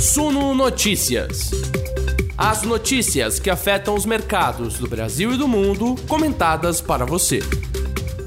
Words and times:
Suno 0.00 0.54
Notícias. 0.54 1.50
As 2.34 2.62
notícias 2.62 3.38
que 3.38 3.50
afetam 3.50 3.94
os 3.94 4.06
mercados 4.06 4.78
do 4.78 4.88
Brasil 4.88 5.34
e 5.34 5.36
do 5.36 5.46
mundo, 5.46 5.94
comentadas 6.08 6.80
para 6.80 7.04
você. 7.04 7.40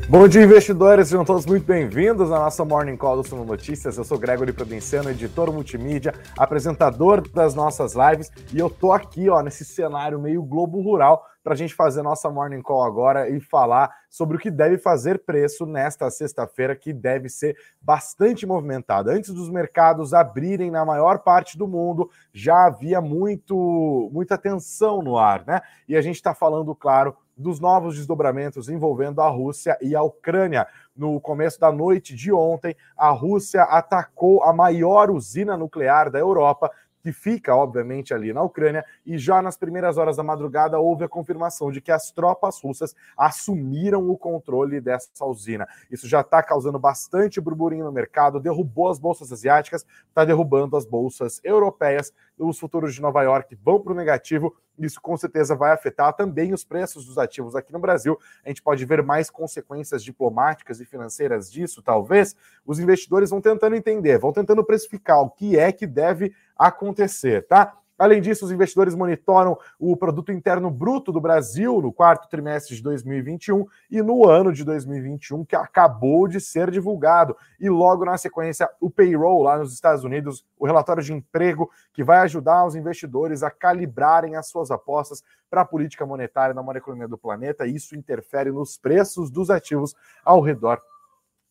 Bom 0.07 0.27
dia, 0.27 0.43
investidores. 0.43 1.07
Sejam 1.07 1.25
todos 1.25 1.47
muito 1.47 1.65
bem-vindos 1.65 2.31
à 2.31 2.37
nossa 2.37 2.63
Morning 2.63 2.95
Call 2.95 3.17
do 3.17 3.27
Suno 3.27 3.43
Notícias. 3.43 3.97
Eu 3.97 4.03
sou 4.03 4.19
Gregory 4.19 4.53
Prudenciano, 4.53 5.09
editor 5.09 5.51
multimídia, 5.51 6.13
apresentador 6.37 7.27
das 7.27 7.55
nossas 7.55 7.95
lives, 7.95 8.29
e 8.53 8.59
eu 8.59 8.69
tô 8.69 8.91
aqui, 8.91 9.27
ó, 9.27 9.41
nesse 9.41 9.65
cenário 9.65 10.19
meio 10.19 10.43
globo 10.43 10.79
rural 10.79 11.25
para 11.43 11.53
a 11.53 11.57
gente 11.57 11.75
fazer 11.75 12.01
nossa 12.01 12.29
Morning 12.29 12.61
Call 12.61 12.83
agora 12.83 13.29
e 13.29 13.39
falar 13.39 13.93
sobre 14.09 14.37
o 14.37 14.39
que 14.39 14.49
deve 14.49 14.77
fazer 14.77 15.23
preço 15.25 15.65
nesta 15.65 16.09
sexta-feira, 16.09 16.75
que 16.75 16.93
deve 16.93 17.27
ser 17.27 17.57
bastante 17.81 18.45
movimentada. 18.45 19.11
Antes 19.11 19.33
dos 19.33 19.49
mercados 19.49 20.13
abrirem 20.13 20.71
na 20.71 20.85
maior 20.85 21.19
parte 21.19 21.57
do 21.57 21.67
mundo, 21.67 22.09
já 22.31 22.65
havia 22.65 23.01
muito, 23.01 24.09
muita 24.13 24.37
tensão 24.37 25.01
no 25.01 25.17
ar, 25.17 25.45
né? 25.45 25.61
E 25.87 25.95
a 25.97 26.01
gente 26.01 26.15
está 26.15 26.33
falando, 26.33 26.73
claro, 26.73 27.15
dos 27.35 27.59
novos 27.59 27.95
desdobramentos 27.95 28.69
envolvendo 28.69 29.21
a 29.21 29.27
Rússia 29.27 29.77
e 29.81 29.95
a 29.95 30.01
Ucrânia. 30.01 30.67
No 30.95 31.19
começo 31.19 31.59
da 31.59 31.71
noite 31.71 32.15
de 32.15 32.31
ontem, 32.31 32.75
a 32.95 33.09
Rússia 33.09 33.63
atacou 33.63 34.43
a 34.43 34.53
maior 34.53 35.09
usina 35.09 35.57
nuclear 35.57 36.11
da 36.11 36.19
Europa 36.19 36.71
que 37.03 37.11
fica, 37.11 37.53
obviamente, 37.53 38.13
ali 38.13 38.31
na 38.31 38.41
Ucrânia, 38.41 38.85
e 39.05 39.17
já 39.17 39.41
nas 39.41 39.57
primeiras 39.57 39.97
horas 39.97 40.15
da 40.15 40.23
madrugada 40.23 40.79
houve 40.79 41.03
a 41.03 41.09
confirmação 41.09 41.69
de 41.69 41.81
que 41.81 41.91
as 41.91 42.11
tropas 42.11 42.61
russas 42.63 42.95
assumiram 43.17 44.09
o 44.09 44.17
controle 44.17 44.79
dessa 44.79 45.25
usina. 45.25 45.67
Isso 45.91 46.07
já 46.07 46.21
está 46.21 46.41
causando 46.41 46.79
bastante 46.79 47.41
burburinho 47.41 47.83
no 47.83 47.91
mercado, 47.91 48.39
derrubou 48.39 48.89
as 48.89 48.99
bolsas 48.99 49.33
asiáticas, 49.33 49.85
está 50.07 50.23
derrubando 50.23 50.77
as 50.77 50.85
bolsas 50.85 51.41
europeias, 51.43 52.13
os 52.39 52.57
futuros 52.57 52.95
de 52.95 53.01
Nova 53.01 53.21
York 53.21 53.53
vão 53.61 53.81
para 53.81 53.91
o 53.91 53.95
negativo, 53.95 54.55
isso 54.79 54.99
com 54.99 55.15
certeza 55.15 55.55
vai 55.55 55.71
afetar 55.71 56.13
também 56.13 56.53
os 56.53 56.63
preços 56.63 57.05
dos 57.05 57.17
ativos 57.17 57.55
aqui 57.55 57.71
no 57.71 57.79
Brasil. 57.79 58.17
A 58.43 58.49
gente 58.49 58.61
pode 58.61 58.83
ver 58.85 59.03
mais 59.03 59.29
consequências 59.29 60.03
diplomáticas 60.03 60.79
e 60.79 60.85
financeiras 60.85 61.51
disso, 61.51 61.81
talvez. 61.81 62.35
Os 62.65 62.79
investidores 62.79 63.29
vão 63.29 63.39
tentando 63.39 63.75
entender, 63.75 64.17
vão 64.17 64.33
tentando 64.33 64.63
precificar 64.63 65.21
o 65.21 65.29
que 65.29 65.59
é 65.59 65.71
que 65.71 65.85
deve 65.85 66.33
acontecer, 66.67 67.47
tá? 67.47 67.77
Além 67.97 68.21
disso, 68.21 68.43
os 68.43 68.51
investidores 68.51 68.95
monitoram 68.95 69.57
o 69.79 69.95
produto 69.95 70.31
interno 70.31 70.71
bruto 70.71 71.11
do 71.11 71.21
Brasil 71.21 71.79
no 71.79 71.93
quarto 71.93 72.27
trimestre 72.27 72.75
de 72.75 72.81
2021 72.81 73.65
e 73.89 74.01
no 74.01 74.27
ano 74.27 74.51
de 74.51 74.63
2021 74.63 75.45
que 75.45 75.55
acabou 75.55 76.27
de 76.27 76.41
ser 76.41 76.71
divulgado. 76.71 77.37
E 77.59 77.69
logo 77.69 78.03
na 78.03 78.17
sequência, 78.17 78.67
o 78.81 78.89
payroll 78.89 79.43
lá 79.43 79.57
nos 79.59 79.73
Estados 79.73 80.03
Unidos, 80.03 80.43
o 80.57 80.65
relatório 80.65 81.03
de 81.03 81.13
emprego 81.13 81.69
que 81.93 82.03
vai 82.03 82.17
ajudar 82.19 82.65
os 82.65 82.75
investidores 82.75 83.43
a 83.43 83.51
calibrarem 83.51 84.35
as 84.35 84.47
suas 84.47 84.71
apostas 84.71 85.23
para 85.49 85.61
a 85.61 85.65
política 85.65 86.05
monetária 86.05 86.53
na 86.53 86.63
economia 86.75 87.07
do 87.07 87.17
planeta. 87.17 87.67
Isso 87.67 87.95
interfere 87.95 88.51
nos 88.51 88.75
preços 88.75 89.29
dos 89.29 89.51
ativos 89.51 89.95
ao 90.25 90.41
redor 90.41 90.81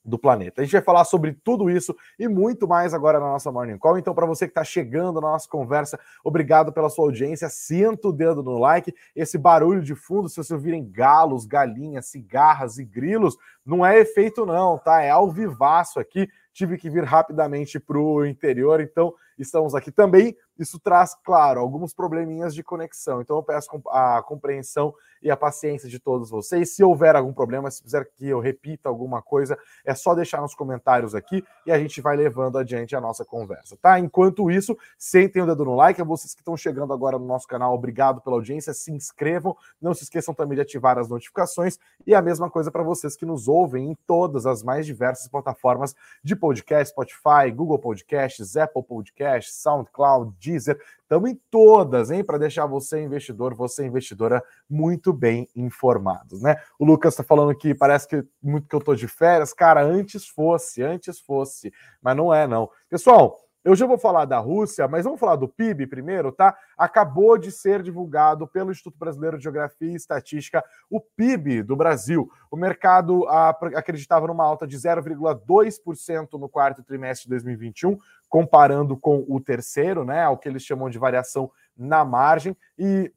do 0.05 0.19
planeta. 0.19 0.61
A 0.61 0.65
gente 0.65 0.73
vai 0.73 0.83
falar 0.83 1.05
sobre 1.05 1.33
tudo 1.33 1.71
isso 1.71 1.95
e 2.19 2.27
muito 2.27 2.67
mais 2.67 2.93
agora 2.93 3.21
na 3.21 3.27
nossa 3.27 3.53
Morning 3.53 3.79
Call. 3.79 3.99
Então, 3.99 4.15
para 4.15 4.27
você 4.27 4.47
que 4.47 4.51
está 4.51 4.65
chegando 4.65 5.21
na 5.21 5.29
nossa 5.29 5.49
conversa, 5.49 5.99
obrigado 6.25 6.73
pela 6.73 6.91
sua 6.91 7.05
audiência. 7.05 7.49
Sinta 7.49 8.09
o 8.09 8.13
dedo 8.13 8.43
no 8.43 8.59
like. 8.59 8.95
Esse 9.15 9.39
barulho 9.39 9.83
de 9.83 9.95
fundo, 9.95 10.29
se 10.29 10.37
você 10.37 10.55
ouvirem 10.55 10.89
galos, 10.91 11.47
galinhas, 11.47 12.07
cigarras 12.07 12.79
e 12.79 12.85
grilos, 12.85 13.37
não 13.65 13.87
é 13.87 13.99
efeito, 13.99 14.45
não, 14.45 14.77
tá? 14.77 15.03
É 15.03 15.11
ao 15.11 15.31
vivaço 15.31 16.01
aqui. 16.01 16.29
Tive 16.53 16.77
que 16.77 16.91
vir 16.91 17.05
rapidamente 17.05 17.79
para 17.79 17.99
o 17.99 18.27
interior, 18.27 18.81
então 18.81 19.15
estamos 19.39 19.75
aqui 19.75 19.91
também. 19.91 20.37
Isso 20.59 20.79
traz, 20.79 21.17
claro, 21.25 21.61
alguns 21.61 21.95
probleminhas 21.95 22.55
de 22.55 22.63
conexão. 22.63 23.21
Então 23.21 23.37
eu 23.37 23.43
peço 23.43 23.69
a 23.89 24.23
compreensão 24.23 24.95
e 25.23 25.31
a 25.31 25.37
paciência 25.37 25.89
de 25.89 25.99
todos 25.99 26.31
vocês. 26.31 26.75
Se 26.75 26.83
houver 26.83 27.17
algum 27.17 27.33
problema, 27.33 27.71
se 27.71 27.83
quiser 27.83 28.09
que 28.17 28.29
eu 28.29 28.41
repita 28.41 28.89
alguma 28.89 29.23
coisa, 29.23 29.57
é 29.85 29.95
só 29.95 30.15
deixar 30.15 30.41
nos 30.41 30.55
comentários 30.55 31.15
aqui 31.15 31.45
e 31.65 31.73
a 31.73 31.79
gente 31.79 32.01
vai 32.01 32.17
levando 32.17 32.59
adiante 32.59 32.95
a 32.97 33.01
nossa 33.01 33.25
conversa, 33.25 33.77
tá? 33.81 33.99
Enquanto 33.99 34.51
isso, 34.51 34.77
sentem 34.99 35.43
o 35.43 35.47
dedo 35.47 35.65
no 35.65 35.75
like. 35.75 36.01
A 36.01 36.05
vocês 36.05 36.35
que 36.35 36.41
estão 36.41 36.57
chegando 36.57 36.93
agora 36.93 37.19
no 37.19 37.27
nosso 37.27 37.47
canal, 37.47 37.73
obrigado 37.73 38.21
pela 38.21 38.37
audiência. 38.37 38.75
Se 38.75 38.93
inscrevam. 38.93 39.57
Não 39.81 39.95
se 39.95 40.05
esqueçam 40.05 40.35
também 40.35 40.57
de 40.57 40.63
ativar 40.63 40.99
as 40.99 41.09
notificações. 41.09 41.79
E 42.07 42.15
a 42.15 42.23
mesma 42.23 42.51
coisa 42.51 42.71
para 42.71 42.83
vocês 42.83 43.17
que 43.17 43.25
nos 43.25 43.49
ouvem 43.49 43.91
em 43.91 43.97
todas 44.07 44.45
as 44.45 44.63
mais 44.63 44.85
diversas 44.85 45.29
plataformas 45.29 45.95
de 46.23 46.35
podcast, 46.35 46.93
Spotify, 46.93 47.51
Google 47.55 47.79
Podcasts, 47.79 48.57
Apple 48.57 48.83
Podcasts, 48.83 49.22
SoundCloud, 49.51 50.35
Deezer. 50.41 50.81
Estamos 51.03 51.31
em 51.31 51.41
todas, 51.51 52.11
hein? 52.11 52.25
Para 52.25 52.39
deixar 52.39 52.67
você, 52.67 53.03
investidor, 53.03 53.55
você, 53.55 53.87
investidora, 53.87 54.43
muito 54.69 55.13
bem 55.13 55.49
informados, 55.55 56.41
né? 56.43 56.57
O 56.79 56.85
Lucas 56.85 57.13
está 57.13 57.23
falando 57.23 57.55
que 57.57 57.75
parece 57.75 58.09
que 58.09 58.25
muito 58.43 58.69
que 58.69 58.75
eu 58.75 58.81
tô 58.81 58.95
de 58.95 59.07
férias. 59.07 59.53
Cara, 59.53 59.83
antes 59.83 60.27
fosse, 60.27 60.83
antes 60.83 61.21
fosse, 61.21 61.73
mas 62.01 62.17
não 62.17 62.33
é, 62.33 62.47
não. 62.47 62.71
Pessoal, 62.89 63.39
eu 63.65 63.77
já 63.77 63.87
vou 63.87 63.99
falar 63.99 64.25
da 64.25 64.39
Rússia, 64.39 64.89
mas 64.89 65.05
vamos 65.05 65.21
falar 65.21 65.37
do 65.37 65.49
PIB 65.49 65.87
primeiro, 65.87 66.33
tá? 66.33 66.57
Acabou 66.77 67.39
de 67.39 67.53
ser 67.53 67.83
divulgado 67.83 68.47
pelo 68.47 68.73
Instituto 68.73 68.99
Brasileiro 68.99 69.37
de 69.37 69.45
Geografia 69.45 69.93
e 69.93 69.95
Estatística 69.95 70.65
o 70.91 71.01
PIB 71.01 71.63
do 71.63 71.77
Brasil. 71.77 72.29
O 72.51 72.57
mercado 72.57 73.27
acreditava 73.29 74.27
numa 74.27 74.45
alta 74.45 74.67
de 74.67 74.77
0,2% 74.77 76.39
no 76.39 76.49
quarto 76.49 76.83
trimestre 76.83 77.25
de 77.25 77.31
2021, 77.31 77.97
comparando 78.29 78.97
com 78.97 79.25
o 79.29 79.41
terceiro, 79.41 80.05
né? 80.05 80.29
O 80.29 80.37
que 80.37 80.49
eles 80.49 80.63
chamam 80.63 80.91
de 80.91 80.99
variação 80.99 81.51
na 81.77 82.05
margem. 82.05 82.57
E 82.79 83.13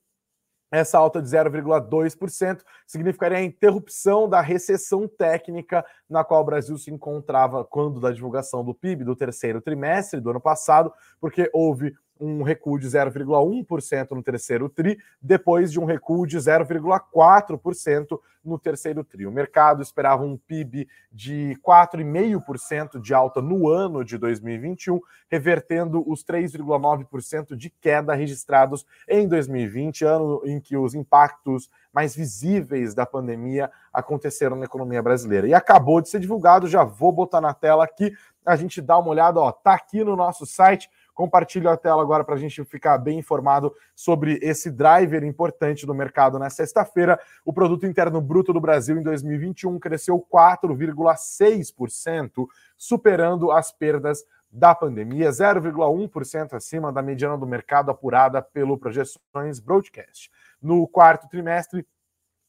essa 0.76 0.98
alta 0.98 1.22
de 1.22 1.30
0,2% 1.30 2.62
significaria 2.86 3.38
a 3.38 3.44
interrupção 3.44 4.28
da 4.28 4.42
recessão 4.42 5.08
técnica 5.08 5.86
na 6.10 6.24
qual 6.24 6.42
o 6.42 6.46
Brasil 6.46 6.78
se 6.78 6.92
encontrava 6.92 7.64
quando 7.64 8.00
da 8.00 8.12
divulgação 8.12 8.64
do 8.64 8.74
PIB 8.74 9.04
do 9.04 9.16
terceiro 9.16 9.62
trimestre 9.62 10.20
do 10.20 10.30
ano 10.30 10.42
passado, 10.42 10.92
porque 11.20 11.50
houve 11.54 11.96
um 12.20 12.44
recuo 12.44 12.80
de 12.80 12.88
0,1% 12.88 14.12
no 14.12 14.24
terceiro 14.24 14.70
TRI, 14.70 14.98
depois 15.22 15.72
de 15.72 15.80
um 15.80 15.86
recuo 15.86 16.26
de 16.26 16.38
0,4% 16.38 18.20
no 18.44 18.60
terceiro 18.60 19.04
TRI. 19.04 19.26
O 19.26 19.32
mercado 19.32 19.82
esperava 19.82 20.24
um 20.24 20.38
PIB 20.38 20.88
de 21.12 21.58
4,5% 21.66 23.02
de 23.02 23.14
alta 23.14 23.42
no 23.42 23.68
ano 23.68 24.04
de 24.04 24.18
2021, 24.18 25.00
revertendo 25.30 26.04
os 26.10 26.24
3,9% 26.24 27.56
de 27.56 27.70
queda 27.70 28.14
registrados 28.14 28.86
em 29.10 29.28
2020, 29.28 30.06
ano 30.06 30.42
em 30.46 30.60
que 30.60 30.78
os 30.78 30.94
impactos 30.94 31.70
mais 31.92 32.16
visíveis 32.16 32.94
da 32.94 33.06
pandemia 33.06 33.72
aconteceram 33.92 34.56
na 34.56 34.66
economia 34.66 35.02
brasileira. 35.02 35.48
E 35.48 35.54
acabou 35.54 36.00
de 36.00 36.10
ser 36.10 36.20
divulgado, 36.20 36.68
já 36.68 36.84
vou 36.84 37.12
botar 37.12 37.42
na 37.42 37.54
tela 37.54 37.84
aqui, 37.84 38.14
a 38.46 38.56
gente 38.56 38.80
dá 38.80 38.98
uma 39.00 39.10
olhada, 39.10 39.40
ó, 39.40 39.52
tá 39.52 39.74
aqui 39.74 40.04
no 40.04 40.16
nosso 40.16 40.46
site 40.46 40.90
Compartilho 41.16 41.70
a 41.70 41.78
tela 41.78 42.02
agora 42.02 42.26
para 42.26 42.36
a 42.36 42.38
gente 42.38 42.62
ficar 42.66 42.98
bem 42.98 43.20
informado 43.20 43.74
sobre 43.96 44.38
esse 44.42 44.70
driver 44.70 45.24
importante 45.24 45.86
do 45.86 45.96
mercado 45.96 46.38
na 46.38 46.50
sexta-feira. 46.50 47.18
O 47.46 47.54
produto 47.54 47.88
interno 47.88 48.20
bruto 48.20 48.52
do 48.52 48.60
Brasil 48.60 48.98
em 48.98 49.02
2021 49.02 49.80
cresceu 49.80 50.20
4,6%, 50.32 52.46
superando 52.78 53.50
as 53.50 53.72
perdas 53.72 54.26
da 54.52 54.76
pandemia, 54.76 55.30
0,1% 55.30 56.54
acima 56.54 56.92
da 56.92 57.02
mediana 57.02 57.38
do 57.38 57.48
mercado 57.48 57.92
apurada 57.92 58.42
pelo 58.42 58.78
Projeções 58.78 59.60
Broadcast. 59.60 60.30
No 60.62 60.86
quarto 60.86 61.30
trimestre, 61.30 61.88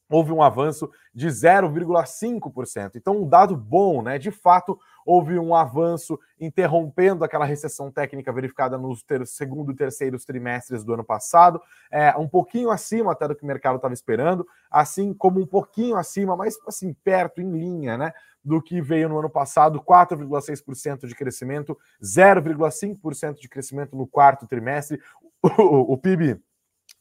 houve 0.09 0.33
um 0.33 0.43
avanço 0.43 0.91
de 1.15 1.29
0,5%. 1.29 2.93
Então, 2.97 3.23
um 3.23 3.29
dado 3.29 3.57
bom, 3.57 4.03
né? 4.03 4.19
De 4.19 4.31
fato, 4.31 4.79
houve 5.07 5.39
um 5.39 5.55
avanço 5.55 6.19
interrompendo 6.39 7.25
aquela 7.25 7.45
recessão 7.45 7.91
técnica 7.91 8.33
verificada 8.33 8.77
nos 8.77 9.03
ter 9.05 9.25
segundo 9.27 9.71
e 9.71 9.77
terceiros 9.77 10.25
trimestres 10.25 10.85
do 10.85 10.93
ano 10.93 11.05
passado, 11.05 11.63
é, 11.91 12.15
um 12.19 12.29
pouquinho 12.29 12.71
acima 12.71 13.13
até 13.13 13.29
do 13.29 13.37
que 13.37 13.45
o 13.45 13.47
mercado 13.47 13.77
estava 13.77 13.95
esperando, 13.95 14.47
assim 14.69 15.15
como 15.15 15.41
um 15.41 15.47
pouquinho 15.47 15.97
acima, 15.97 16.37
mas 16.37 16.57
assim, 16.67 16.93
perto, 16.93 17.41
em 17.41 17.51
linha, 17.53 17.97
né? 17.97 18.13
Do 18.45 18.61
que 18.61 18.81
veio 18.81 19.09
no 19.09 19.19
ano 19.19 19.31
passado, 19.31 19.81
4,6% 19.81 21.07
de 21.07 21.15
crescimento, 21.15 21.79
0,5% 22.03 23.41
de 23.41 23.49
crescimento 23.49 23.97
no 23.97 24.07
quarto 24.07 24.47
trimestre. 24.47 25.01
O, 25.59 25.93
o 25.93 25.99
PIB 25.99 26.41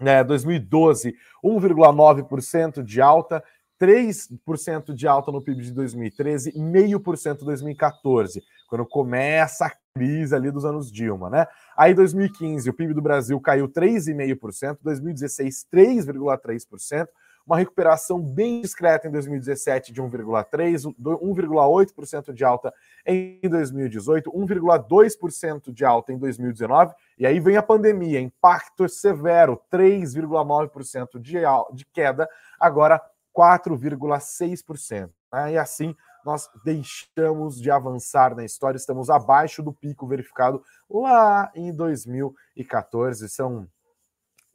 Né, 0.00 0.22
2012, 0.22 1.12
1,9% 1.42 2.84
de 2.84 3.00
alta. 3.00 3.42
3% 3.80 4.92
de 4.92 5.06
alta 5.06 5.30
no 5.30 5.40
PIB 5.40 5.62
de 5.62 5.72
2013, 5.72 6.52
0,5% 6.52 7.42
em 7.42 7.44
2014, 7.44 8.42
quando 8.68 8.84
começa 8.84 9.66
a 9.66 9.72
crise 9.94 10.34
ali 10.34 10.50
dos 10.50 10.64
anos 10.64 10.90
Dilma, 10.90 11.30
né? 11.30 11.46
Aí 11.76 11.94
2015, 11.94 12.68
o 12.68 12.74
PIB 12.74 12.94
do 12.94 13.02
Brasil 13.02 13.40
caiu 13.40 13.68
3,5%, 13.68 14.78
2016 14.82 15.66
3,3%, 15.72 17.08
uma 17.46 17.56
recuperação 17.56 18.20
bem 18.20 18.60
discreta 18.60 19.08
em 19.08 19.10
2017 19.10 19.90
de 19.90 20.02
1,3%, 20.02 20.94
1,8% 21.00 22.32
de 22.34 22.44
alta 22.44 22.74
em 23.06 23.40
2018, 23.48 24.30
1,2% 24.30 25.72
de 25.72 25.84
alta 25.84 26.12
em 26.12 26.18
2019, 26.18 26.94
e 27.18 27.26
aí 27.26 27.40
vem 27.40 27.56
a 27.56 27.62
pandemia, 27.62 28.20
impacto 28.20 28.86
severo, 28.86 29.58
3,9% 29.72 31.18
de, 31.18 31.38
de 31.72 31.86
queda, 31.86 32.28
agora 32.60 33.00
4,6%. 33.38 35.10
Né? 35.32 35.52
E 35.52 35.58
assim 35.58 35.94
nós 36.24 36.50
deixamos 36.64 37.60
de 37.60 37.70
avançar 37.70 38.34
na 38.34 38.44
história, 38.44 38.76
estamos 38.76 39.08
abaixo 39.08 39.62
do 39.62 39.72
pico 39.72 40.06
verificado 40.06 40.62
lá 40.90 41.50
em 41.54 41.72
2014. 41.72 43.28
São 43.28 43.68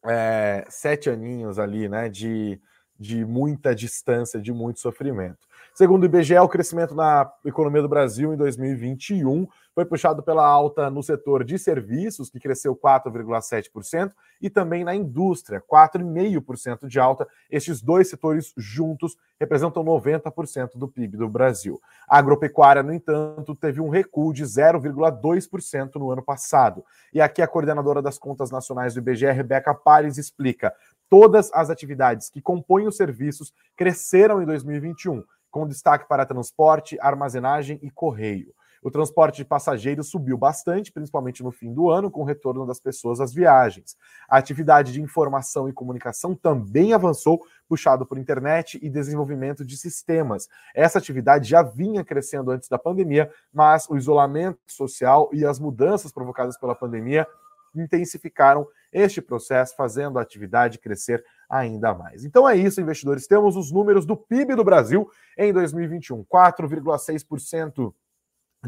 é, 0.05 0.65
sete 0.69 1.09
aninhos 1.09 1.57
ali, 1.57 1.87
né, 1.87 2.09
de 2.09 2.61
de 2.99 3.25
muita 3.25 3.75
distância, 3.75 4.39
de 4.39 4.53
muito 4.53 4.79
sofrimento. 4.79 5.45
Segundo 5.75 6.03
o 6.03 6.05
IBGE, 6.05 6.37
o 6.37 6.47
crescimento 6.47 6.93
na 6.93 7.27
economia 7.43 7.81
do 7.81 7.89
Brasil 7.89 8.31
em 8.31 8.37
2021 8.37 9.47
foi 9.73 9.83
puxado 9.83 10.21
pela 10.21 10.45
alta 10.45 10.87
no 10.87 11.01
setor 11.01 11.43
de 11.43 11.57
serviços, 11.57 12.29
que 12.29 12.39
cresceu 12.39 12.75
4,7%, 12.75 14.11
e 14.39 14.51
também 14.51 14.83
na 14.83 14.93
indústria, 14.93 15.59
4,5% 15.59 16.87
de 16.87 16.99
alta. 16.99 17.27
Estes 17.49 17.81
dois 17.81 18.07
setores 18.07 18.53
juntos 18.55 19.17
representam 19.39 19.83
90% 19.83 20.77
do 20.77 20.87
PIB 20.87 21.17
do 21.17 21.27
Brasil. 21.27 21.81
A 22.07 22.19
agropecuária, 22.19 22.83
no 22.83 22.93
entanto, 22.93 23.55
teve 23.55 23.81
um 23.81 23.89
recuo 23.89 24.31
de 24.31 24.43
0,2% 24.43 25.95
no 25.95 26.11
ano 26.11 26.21
passado. 26.21 26.85
E 27.11 27.19
aqui 27.19 27.41
a 27.41 27.47
coordenadora 27.47 27.99
das 27.99 28.19
contas 28.19 28.51
nacionais 28.51 28.93
do 28.93 28.99
IBGE, 28.99 29.25
Rebeca 29.31 29.73
Pares, 29.73 30.19
explica: 30.19 30.71
todas 31.09 31.51
as 31.51 31.71
atividades 31.71 32.29
que 32.29 32.43
compõem 32.43 32.85
os 32.85 32.95
serviços 32.95 33.51
cresceram 33.75 34.39
em 34.39 34.45
2021 34.45 35.23
com 35.53 35.67
destaque 35.67 36.07
para 36.07 36.25
transporte, 36.25 36.97
armazenagem 36.99 37.77
e 37.83 37.91
correio. 37.91 38.51
O 38.81 38.89
transporte 38.89 39.37
de 39.37 39.45
passageiros 39.45 40.09
subiu 40.09 40.35
bastante, 40.35 40.91
principalmente 40.91 41.43
no 41.43 41.51
fim 41.51 41.71
do 41.71 41.91
ano, 41.91 42.09
com 42.09 42.21
o 42.21 42.25
retorno 42.25 42.65
das 42.65 42.79
pessoas 42.79 43.21
às 43.21 43.31
viagens. 43.31 43.95
A 44.27 44.37
atividade 44.37 44.91
de 44.91 44.99
informação 44.99 45.69
e 45.69 45.73
comunicação 45.73 46.35
também 46.35 46.91
avançou, 46.91 47.39
puxado 47.69 48.03
por 48.03 48.17
internet 48.17 48.79
e 48.81 48.89
desenvolvimento 48.89 49.63
de 49.63 49.77
sistemas. 49.77 50.49
Essa 50.75 50.97
atividade 50.97 51.47
já 51.47 51.61
vinha 51.61 52.03
crescendo 52.03 52.49
antes 52.49 52.67
da 52.67 52.79
pandemia, 52.79 53.31
mas 53.53 53.87
o 53.87 53.95
isolamento 53.95 54.59
social 54.65 55.29
e 55.31 55.45
as 55.45 55.59
mudanças 55.59 56.11
provocadas 56.11 56.57
pela 56.57 56.73
pandemia 56.73 57.27
intensificaram 57.75 58.67
este 58.93 59.21
processo, 59.21 59.75
fazendo 59.75 60.19
a 60.19 60.21
atividade 60.21 60.79
crescer 60.79 61.23
ainda 61.49 61.93
mais. 61.93 62.23
Então 62.23 62.47
é 62.47 62.55
isso, 62.55 62.79
investidores. 62.79 63.27
Temos 63.27 63.55
os 63.55 63.71
números 63.71 64.05
do 64.05 64.15
PIB 64.15 64.55
do 64.55 64.63
Brasil 64.63 65.09
em 65.37 65.51
2021: 65.51 66.23
4,6% 66.23 67.93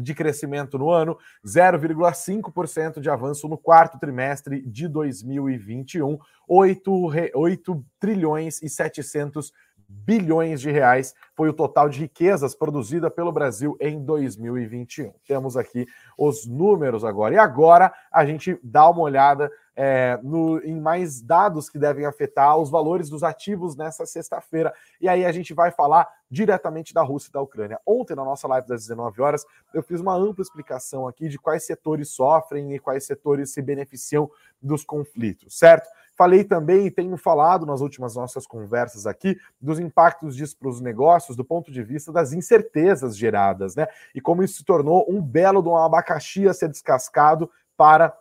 de 0.00 0.14
crescimento 0.14 0.78
no 0.78 0.90
ano, 0.90 1.16
0,5% 1.44 3.00
de 3.00 3.08
avanço 3.08 3.48
no 3.48 3.56
quarto 3.56 3.98
trimestre 3.98 4.60
de 4.60 4.88
2021, 4.88 6.18
8, 6.46 7.12
8 7.34 7.84
trilhões 7.98 8.62
e 8.62 8.68
700 8.68 9.52
bilhões 9.88 10.60
de 10.60 10.70
reais 10.70 11.14
foi 11.34 11.48
o 11.48 11.52
total 11.52 11.88
de 11.88 12.00
riquezas 12.00 12.54
produzida 12.54 13.10
pelo 13.10 13.32
Brasil 13.32 13.76
em 13.80 14.02
2021. 14.02 15.12
Temos 15.26 15.56
aqui 15.56 15.86
os 16.16 16.46
números 16.46 17.04
agora. 17.04 17.34
E 17.34 17.38
agora 17.38 17.92
a 18.12 18.24
gente 18.24 18.58
dá 18.62 18.88
uma 18.88 19.02
olhada 19.02 19.50
é, 19.76 20.18
no, 20.22 20.58
em 20.64 20.80
mais 20.80 21.20
dados 21.20 21.68
que 21.68 21.78
devem 21.78 22.06
afetar 22.06 22.56
os 22.56 22.70
valores 22.70 23.10
dos 23.10 23.22
ativos 23.22 23.76
nessa 23.76 24.06
sexta-feira. 24.06 24.72
E 25.00 25.08
aí 25.08 25.24
a 25.24 25.30
gente 25.30 25.52
vai 25.52 25.70
falar 25.70 26.08
diretamente 26.30 26.94
da 26.94 27.02
Rússia 27.02 27.28
e 27.28 27.32
da 27.32 27.42
Ucrânia. 27.42 27.78
Ontem, 27.84 28.16
na 28.16 28.24
nossa 28.24 28.48
live 28.48 28.66
das 28.66 28.86
19 28.86 29.20
horas, 29.20 29.44
eu 29.74 29.82
fiz 29.82 30.00
uma 30.00 30.14
ampla 30.14 30.42
explicação 30.42 31.06
aqui 31.06 31.28
de 31.28 31.38
quais 31.38 31.64
setores 31.64 32.08
sofrem 32.08 32.74
e 32.74 32.78
quais 32.78 33.04
setores 33.04 33.52
se 33.52 33.60
beneficiam 33.60 34.30
dos 34.60 34.82
conflitos, 34.84 35.58
certo? 35.58 35.88
Falei 36.16 36.44
também 36.44 36.86
e 36.86 36.90
tenho 36.90 37.16
falado 37.18 37.66
nas 37.66 37.82
últimas 37.82 38.16
nossas 38.16 38.46
conversas 38.46 39.06
aqui 39.06 39.38
dos 39.60 39.78
impactos 39.78 40.34
disso 40.34 40.56
para 40.58 40.70
os 40.70 40.80
negócios 40.80 41.36
do 41.36 41.44
ponto 41.44 41.70
de 41.70 41.82
vista 41.82 42.10
das 42.10 42.32
incertezas 42.32 43.16
geradas, 43.16 43.76
né? 43.76 43.86
E 44.14 44.20
como 44.20 44.42
isso 44.42 44.54
se 44.54 44.64
tornou 44.64 45.04
um 45.08 45.20
belo 45.20 45.62
de 45.62 45.68
um 45.68 45.76
abacaxi 45.76 46.48
a 46.48 46.54
ser 46.54 46.70
descascado 46.70 47.50
para 47.76 48.16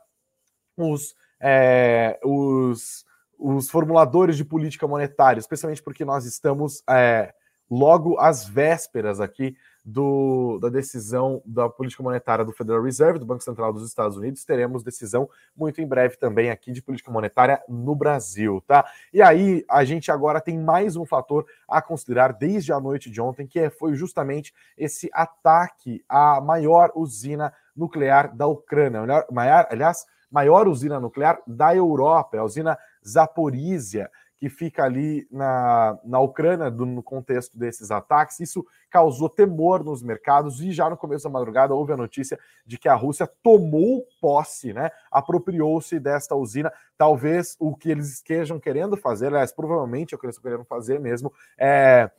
os, 0.76 1.16
é, 1.40 2.20
os, 2.22 3.06
os 3.40 3.70
formuladores 3.70 4.36
de 4.36 4.44
política 4.44 4.86
monetária, 4.86 5.40
especialmente 5.40 5.82
porque 5.82 6.04
nós 6.04 6.26
estamos 6.26 6.84
é, 6.90 7.34
logo 7.72 8.20
às 8.20 8.46
vésperas 8.46 9.22
aqui 9.22 9.56
do, 9.86 10.58
da 10.60 10.68
decisão 10.68 11.44
da 11.46 11.70
política 11.70 12.02
monetária 12.02 12.44
do 12.44 12.52
Federal 12.52 12.82
Reserve, 12.82 13.20
do 13.20 13.26
Banco 13.26 13.44
Central 13.44 13.72
dos 13.72 13.88
Estados 13.88 14.18
Unidos. 14.18 14.44
Teremos 14.44 14.84
decisão 14.84 15.30
muito 15.56 15.80
em 15.80 15.86
breve 15.86 16.18
também 16.18 16.50
aqui 16.50 16.72
de 16.72 16.82
política 16.82 17.12
monetária 17.12 17.62
no 17.70 17.94
Brasil, 17.94 18.64
tá? 18.66 18.84
E 19.14 19.22
aí 19.22 19.64
a 19.70 19.86
gente 19.86 20.12
agora 20.12 20.42
tem 20.42 20.58
mais 20.58 20.96
um 20.96 21.06
fator 21.06 21.46
a 21.68 21.82
considerar 21.82 22.34
desde 22.34 22.74
a 22.74 22.80
noite 22.80 23.12
de 23.12 23.22
ontem, 23.22 23.46
que 23.46 23.60
é, 23.60 23.70
foi 23.70 23.94
justamente 23.94 24.52
esse 24.76 25.08
ataque 25.14 26.04
à 26.10 26.42
maior 26.42 26.92
usina 26.96 27.54
nuclear 27.76 28.36
da 28.36 28.48
Ucrânia, 28.48 29.02
maior, 29.32 29.68
aliás, 29.70 30.06
maior 30.32 30.68
usina 30.68 31.00
nuclear 31.00 31.40
da 31.46 31.76
Europa, 31.76 32.38
a 32.38 32.44
usina 32.44 32.78
Zaporizhia 33.08 34.10
que 34.38 34.50
fica 34.50 34.84
ali 34.84 35.28
na, 35.32 35.98
na 36.04 36.20
Ucrânia, 36.20 36.70
do, 36.70 36.86
no 36.86 37.02
contexto 37.02 37.58
desses 37.58 37.92
ataques. 37.92 38.40
Isso 38.40 38.66
causou 38.90 39.30
temor 39.30 39.84
nos 39.84 40.04
mercados 40.04 40.62
e 40.62 40.72
já 40.72 40.90
no 40.90 40.98
começo 40.98 41.24
da 41.24 41.30
madrugada 41.30 41.74
houve 41.74 41.94
a 41.94 41.98
notícia 41.98 42.38
de 42.66 42.78
que 42.78 42.90
a 42.90 42.96
Rússia 42.96 43.30
tomou 43.42 44.06
posse, 44.20 44.74
né? 44.74 44.92
Apropriou-se 45.10 46.00
desta 46.00 46.36
usina. 46.36 46.72
Talvez 46.98 47.56
o 47.60 47.76
que 47.76 47.90
eles 47.90 48.12
estejam 48.12 48.60
querendo 48.60 48.98
fazer, 48.98 49.28
aliás, 49.28 49.52
provavelmente 49.52 50.16
o 50.16 50.18
que 50.18 50.26
eles 50.26 50.36
estão 50.36 50.50
querendo 50.50 50.66
fazer 50.66 51.00
mesmo 51.00 51.32
é 51.58 52.10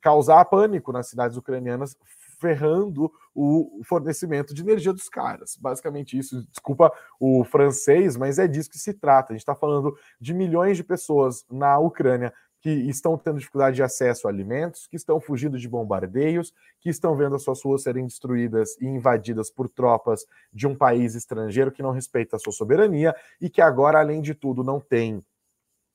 causar 0.00 0.44
pânico 0.46 0.92
nas 0.92 1.08
cidades 1.08 1.36
ucranianas 1.36 1.96
ferrando 2.42 3.10
o 3.32 3.80
fornecimento 3.84 4.52
de 4.52 4.62
energia 4.62 4.92
dos 4.92 5.08
caras. 5.08 5.56
Basicamente 5.56 6.18
isso, 6.18 6.44
desculpa 6.50 6.92
o 7.20 7.44
francês, 7.44 8.16
mas 8.16 8.40
é 8.40 8.48
disso 8.48 8.68
que 8.68 8.78
se 8.78 8.92
trata. 8.92 9.32
A 9.32 9.34
gente 9.34 9.42
está 9.42 9.54
falando 9.54 9.96
de 10.20 10.34
milhões 10.34 10.76
de 10.76 10.82
pessoas 10.82 11.46
na 11.48 11.78
Ucrânia 11.78 12.32
que 12.60 12.70
estão 12.70 13.16
tendo 13.18 13.38
dificuldade 13.38 13.76
de 13.76 13.82
acesso 13.82 14.26
a 14.26 14.30
alimentos, 14.30 14.86
que 14.86 14.96
estão 14.96 15.20
fugindo 15.20 15.58
de 15.58 15.68
bombardeios, 15.68 16.52
que 16.80 16.88
estão 16.88 17.16
vendo 17.16 17.34
as 17.34 17.42
suas 17.42 17.62
ruas 17.62 17.82
serem 17.82 18.06
destruídas 18.06 18.76
e 18.80 18.86
invadidas 18.86 19.50
por 19.50 19.68
tropas 19.68 20.26
de 20.52 20.66
um 20.66 20.74
país 20.74 21.14
estrangeiro 21.14 21.72
que 21.72 21.82
não 21.82 21.90
respeita 21.90 22.36
a 22.36 22.38
sua 22.38 22.52
soberania 22.52 23.14
e 23.40 23.50
que 23.50 23.60
agora, 23.60 23.98
além 23.98 24.20
de 24.20 24.32
tudo, 24.32 24.62
não 24.62 24.78
tem 24.78 25.24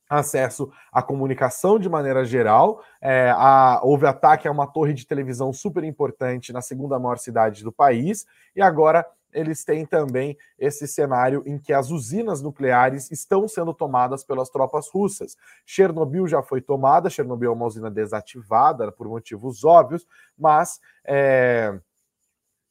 acesso 0.08 0.70
à 0.92 1.02
comunicação 1.02 1.78
de 1.78 1.88
maneira 1.88 2.24
geral. 2.24 2.82
É, 3.00 3.30
a, 3.36 3.80
houve 3.82 4.06
ataque 4.06 4.48
a 4.48 4.50
uma 4.50 4.66
torre 4.66 4.94
de 4.94 5.06
televisão 5.06 5.52
super 5.52 5.84
importante 5.84 6.52
na 6.52 6.62
segunda 6.62 6.98
maior 6.98 7.18
cidade 7.18 7.62
do 7.62 7.72
país, 7.72 8.26
e 8.54 8.62
agora 8.62 9.04
eles 9.32 9.64
têm 9.64 9.84
também 9.84 10.36
esse 10.58 10.86
cenário 10.88 11.42
em 11.46 11.58
que 11.58 11.72
as 11.72 11.90
usinas 11.90 12.42
nucleares 12.42 13.10
estão 13.10 13.46
sendo 13.46 13.74
tomadas 13.74 14.24
pelas 14.24 14.48
tropas 14.48 14.88
russas. 14.88 15.36
Chernobyl 15.66 16.26
já 16.26 16.42
foi 16.42 16.60
tomada, 16.60 17.10
Chernobyl 17.10 17.50
é 17.50 17.54
uma 17.54 17.66
usina 17.66 17.90
desativada 17.90 18.90
por 18.90 19.06
motivos 19.06 19.64
óbvios, 19.64 20.06
mas 20.36 20.80
é, 21.04 21.78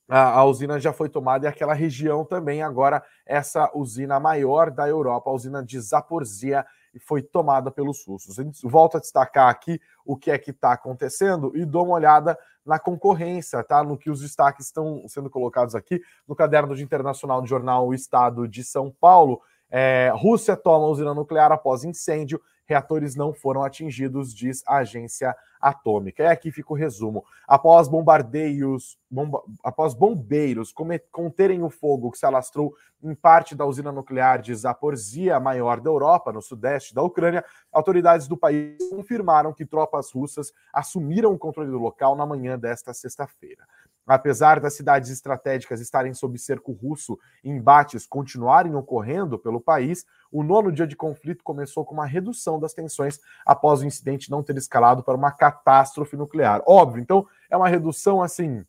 a, 0.10 0.40
a, 0.40 0.46
usina 0.46 0.80
já 0.80 0.94
foi 0.94 1.10
tomada 1.10 1.46
e 1.46 1.48
aquela 1.48 1.74
região 1.74 2.26
também. 2.26 2.62
Agora, 2.62 3.04
essa 3.26 3.70
usina 3.76 4.20
maior 4.20 4.72
da 4.72 4.88
Europa, 4.88 5.30
a 5.30 5.34
usina 5.34 5.64
de 5.64 5.80
Zaporizhia, 5.80 6.66
foi 7.00 7.22
tomada 7.22 7.72
pelos 7.72 8.06
russos. 8.06 8.38
Volta 8.64 8.98
a 8.98 9.02
destacar 9.02 9.50
aqui 9.50 9.80
o 10.06 10.16
que 10.16 10.32
é 10.32 10.38
que 10.38 10.52
está 10.52 10.74
acontecendo 10.74 11.52
e 11.56 11.66
dou 11.66 11.86
uma 11.86 11.96
olhada 11.96 12.38
na 12.66 12.80
concorrência, 12.80 13.64
tá? 13.64 13.84
No 13.84 13.98
que 13.98 14.10
os 14.10 14.22
destaques 14.22 14.66
estão 14.68 15.08
sendo 15.08 15.30
colocados 15.30 15.76
aqui 15.76 16.02
no 16.28 16.36
caderno 16.36 16.76
de 16.76 16.84
internacional 16.84 17.42
do 17.42 17.48
jornal 17.48 17.88
O 17.88 17.94
Estado 17.94 18.48
de 18.48 18.64
São 18.64 18.92
Paulo. 18.92 19.42
É, 19.70 20.12
Rússia 20.16 20.56
toma 20.56 20.88
usina 20.88 21.14
nuclear 21.14 21.52
após 21.52 21.84
incêndio 21.84 22.42
reatores 22.68 23.16
não 23.16 23.34
foram 23.34 23.64
atingidos, 23.64 24.34
diz 24.34 24.62
a 24.68 24.78
agência 24.78 25.36
atômica. 25.62 26.24
E 26.24 26.28
aqui 26.28 26.52
fica 26.52 26.72
o 26.74 26.76
resumo. 26.76 27.24
Após 27.48 27.88
bombardeios, 27.88 28.98
bomba, 29.10 29.42
após 29.64 29.94
bombeiros 29.94 30.74
conterem 31.12 31.64
o 31.64 31.70
fogo 31.70 32.12
que 32.12 32.18
se 32.18 32.26
alastrou 32.26 32.74
em 33.04 33.14
parte 33.14 33.56
da 33.56 33.66
usina 33.66 33.92
nuclear 33.92 34.42
de 34.42 34.54
Zaporizhia, 34.56 35.40
maior 35.40 35.80
da 35.80 35.90
Europa, 35.90 36.32
no 36.32 36.42
sudeste 36.42 36.94
da 36.94 37.02
Ucrânia, 37.02 37.46
autoridades 37.72 38.28
do 38.28 38.36
país 38.36 38.78
confirmaram 38.90 39.54
que 39.54 39.66
tropas 39.66 40.12
russas 40.12 40.52
assumiram 40.74 41.34
o 41.34 41.38
controle 41.38 41.70
do 41.70 41.78
local 41.78 42.16
na 42.16 42.26
manhã 42.26 42.58
desta 42.58 42.94
sexta-feira. 42.94 43.64
Apesar 44.08 44.62
das 44.62 44.74
cidades 44.74 45.10
estratégicas 45.12 45.82
estarem 45.82 46.14
sob 46.14 46.40
cerco 46.40 46.72
russo 46.72 47.20
e 47.44 47.50
embates 47.50 48.08
continuarem 48.08 48.74
ocorrendo 48.74 49.38
pelo 49.38 49.60
país, 49.60 50.06
o 50.32 50.44
nono 50.44 50.72
dia 50.72 50.88
de 50.88 50.96
conflito 50.96 51.44
começou 51.44 51.84
com 51.84 51.94
uma 51.94 52.06
redução 52.06 52.58
das 52.58 52.74
tensões 52.74 53.20
após 53.46 53.82
o 53.82 53.86
incidente 53.86 54.32
não 54.32 54.42
ter 54.42 54.56
escalado 54.56 55.04
para 55.04 55.18
uma 55.18 55.32
catástrofe 55.52 56.16
nuclear. 56.16 56.62
Óbvio, 56.68 57.02
então 57.02 57.28
é 57.50 57.56
uma 57.56 57.68
redução 57.68 58.22
assim. 58.22 58.66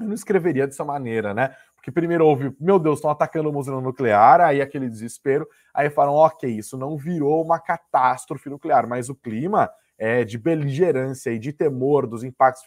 Eu 0.00 0.06
não 0.06 0.14
escreveria 0.14 0.66
dessa 0.66 0.84
maneira, 0.84 1.34
né? 1.34 1.54
Porque 1.74 1.90
primeiro 1.90 2.26
houve, 2.26 2.54
meu 2.58 2.78
Deus, 2.78 2.98
estão 2.98 3.10
atacando 3.10 3.48
uma 3.50 3.58
usina 3.58 3.80
nuclear, 3.80 4.40
aí 4.40 4.60
aquele 4.60 4.88
desespero, 4.88 5.48
aí 5.72 5.90
falam, 5.90 6.14
ok, 6.14 6.50
isso 6.50 6.76
não 6.76 6.96
virou 6.96 7.42
uma 7.42 7.58
catástrofe 7.58 8.48
nuclear, 8.48 8.88
mas 8.88 9.08
o 9.08 9.14
clima 9.14 9.70
é 9.96 10.24
de 10.24 10.38
beligerância 10.38 11.30
e 11.30 11.38
de 11.38 11.52
temor 11.52 12.06
dos 12.06 12.24
impactos 12.24 12.64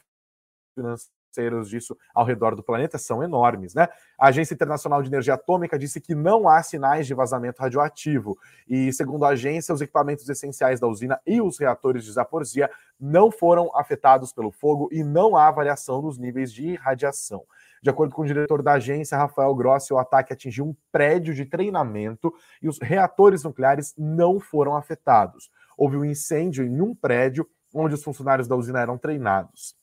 financeiros 0.76 1.21
parceiros 1.32 1.70
disso 1.70 1.98
ao 2.14 2.26
redor 2.26 2.56
do 2.56 2.62
planeta 2.62 2.98
são 2.98 3.24
enormes, 3.24 3.74
né? 3.74 3.88
A 4.20 4.28
Agência 4.28 4.54
Internacional 4.54 5.02
de 5.02 5.10
Energia 5.10 5.36
Atômica 5.36 5.80
disse 5.80 6.02
que 6.02 6.14
não 6.14 6.48
há 6.48 6.62
sinais 6.62 7.08
de 7.08 7.14
vazamento 7.14 7.62
radioativo 7.62 8.38
e, 8.68 8.92
segundo 8.92 9.24
a 9.24 9.30
agência, 9.30 9.74
os 9.74 9.82
equipamentos 9.82 10.28
essenciais 10.28 10.80
da 10.80 10.88
usina 10.88 11.20
e 11.26 11.42
os 11.42 11.58
reatores 11.58 12.04
de 12.04 12.12
Zaporizhia 12.12 12.70
não 13.00 13.32
foram 13.32 13.72
afetados 13.76 14.34
pelo 14.34 14.52
fogo 14.52 14.90
e 14.92 15.04
não 15.04 15.36
há 15.36 15.50
variação 15.50 16.02
nos 16.02 16.18
níveis 16.18 16.54
de 16.54 16.76
radiação. 16.76 17.44
De 17.82 17.90
acordo 17.90 18.14
com 18.14 18.22
o 18.22 18.28
diretor 18.28 18.62
da 18.62 18.74
agência, 18.74 19.18
Rafael 19.18 19.56
Grossi, 19.56 19.92
o 19.92 19.98
ataque 19.98 20.34
atingiu 20.34 20.66
um 20.66 20.76
prédio 20.92 21.34
de 21.34 21.46
treinamento 21.46 22.32
e 22.62 22.68
os 22.68 22.78
reatores 22.80 23.44
nucleares 23.44 23.96
não 23.98 24.40
foram 24.40 24.76
afetados. 24.76 25.50
Houve 25.76 25.98
um 25.98 26.06
incêndio 26.06 26.64
em 26.64 26.80
um 26.80 26.94
prédio 26.94 27.50
onde 27.74 27.96
os 27.96 28.04
funcionários 28.04 28.48
da 28.48 28.56
usina 28.56 28.82
eram 28.82 29.00
treinados. 29.00 29.76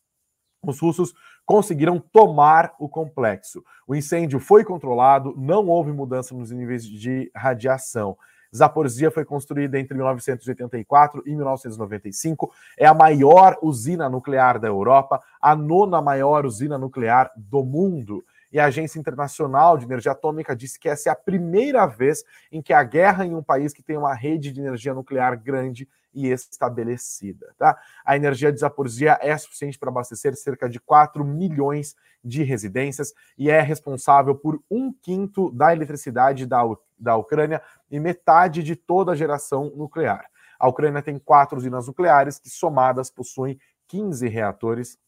Os 0.63 0.81
russos 0.81 1.15
conseguiram 1.49 1.99
tomar 1.99 2.75
o 2.79 2.87
complexo. 2.87 3.65
O 3.87 3.97
incêndio 3.97 4.39
foi 4.39 4.63
controlado, 4.63 5.35
não 5.35 5.67
houve 5.67 5.91
mudança 5.91 6.35
nos 6.35 6.51
níveis 6.51 6.85
de 6.85 7.31
radiação. 7.35 8.19
Zaporizhia 8.55 9.11
foi 9.11 9.25
construída 9.25 9.81
entre 9.81 9.95
1984 9.95 11.23
e 11.25 11.35
1995, 11.35 12.53
é 12.77 12.87
a 12.87 12.93
maior 12.93 13.57
usina 13.63 14.11
nuclear 14.11 14.59
da 14.61 14.69
Europa, 14.69 15.23
a 15.41 15.57
nona 15.57 16.03
maior 16.03 16.45
usina 16.45 16.77
nuclear 16.77 17.33
do 17.35 17.65
mundo. 17.65 18.23
E 18.53 18.61
a 18.61 18.67
Agência 18.67 18.99
Internacional 18.99 19.79
de 19.79 19.87
Energia 19.87 20.13
Atômica 20.13 20.55
disse 20.55 20.79
que 20.79 20.89
essa 20.89 21.09
é 21.09 21.13
a 21.13 21.17
primeira 21.17 21.87
vez 21.87 22.25
em 22.53 22.61
que 22.61 22.75
a 22.75 22.83
guerra 22.83 23.25
em 23.25 23.35
um 23.35 23.43
país 23.43 23.73
que 23.73 23.83
tem 23.83 23.97
uma 23.97 24.15
rede 24.15 24.53
de 24.53 24.61
energia 24.61 24.93
nuclear 24.93 25.35
grande 25.43 25.89
e 26.13 26.29
estabelecida. 26.29 27.55
Tá? 27.59 27.79
A 28.05 28.17
energia 28.17 28.53
de 28.53 28.61
Zaporizhia 28.61 29.19
é 29.21 29.37
suficiente 29.37 29.79
para 29.79 29.89
abastecer 29.89 30.35
cerca 30.37 30.69
de 30.69 30.81
4 30.81 31.25
milhões 31.25 31.95
de 32.25 32.43
residências 32.43 33.13
e 33.37 33.51
é 33.51 33.61
responsável 33.61 34.35
por 34.35 34.61
um 34.71 34.93
quinto 34.93 35.51
da 35.53 35.73
eletricidade 35.73 36.47
da, 36.47 36.63
da 36.99 37.17
Ucrânia 37.17 37.63
e 37.91 38.01
metade 38.01 38.63
de 38.63 38.75
toda 38.75 39.13
a 39.13 39.17
geração 39.17 39.73
nuclear. 39.77 40.27
A 40.59 40.69
Ucrânia 40.69 41.03
tem 41.03 41.19
quatro 41.19 41.57
usinas 41.57 41.87
nucleares 41.87 42.39
que, 42.39 42.51
somadas, 42.51 43.11
possuem 43.11 43.59
15 43.87 44.27
reatores 44.29 44.99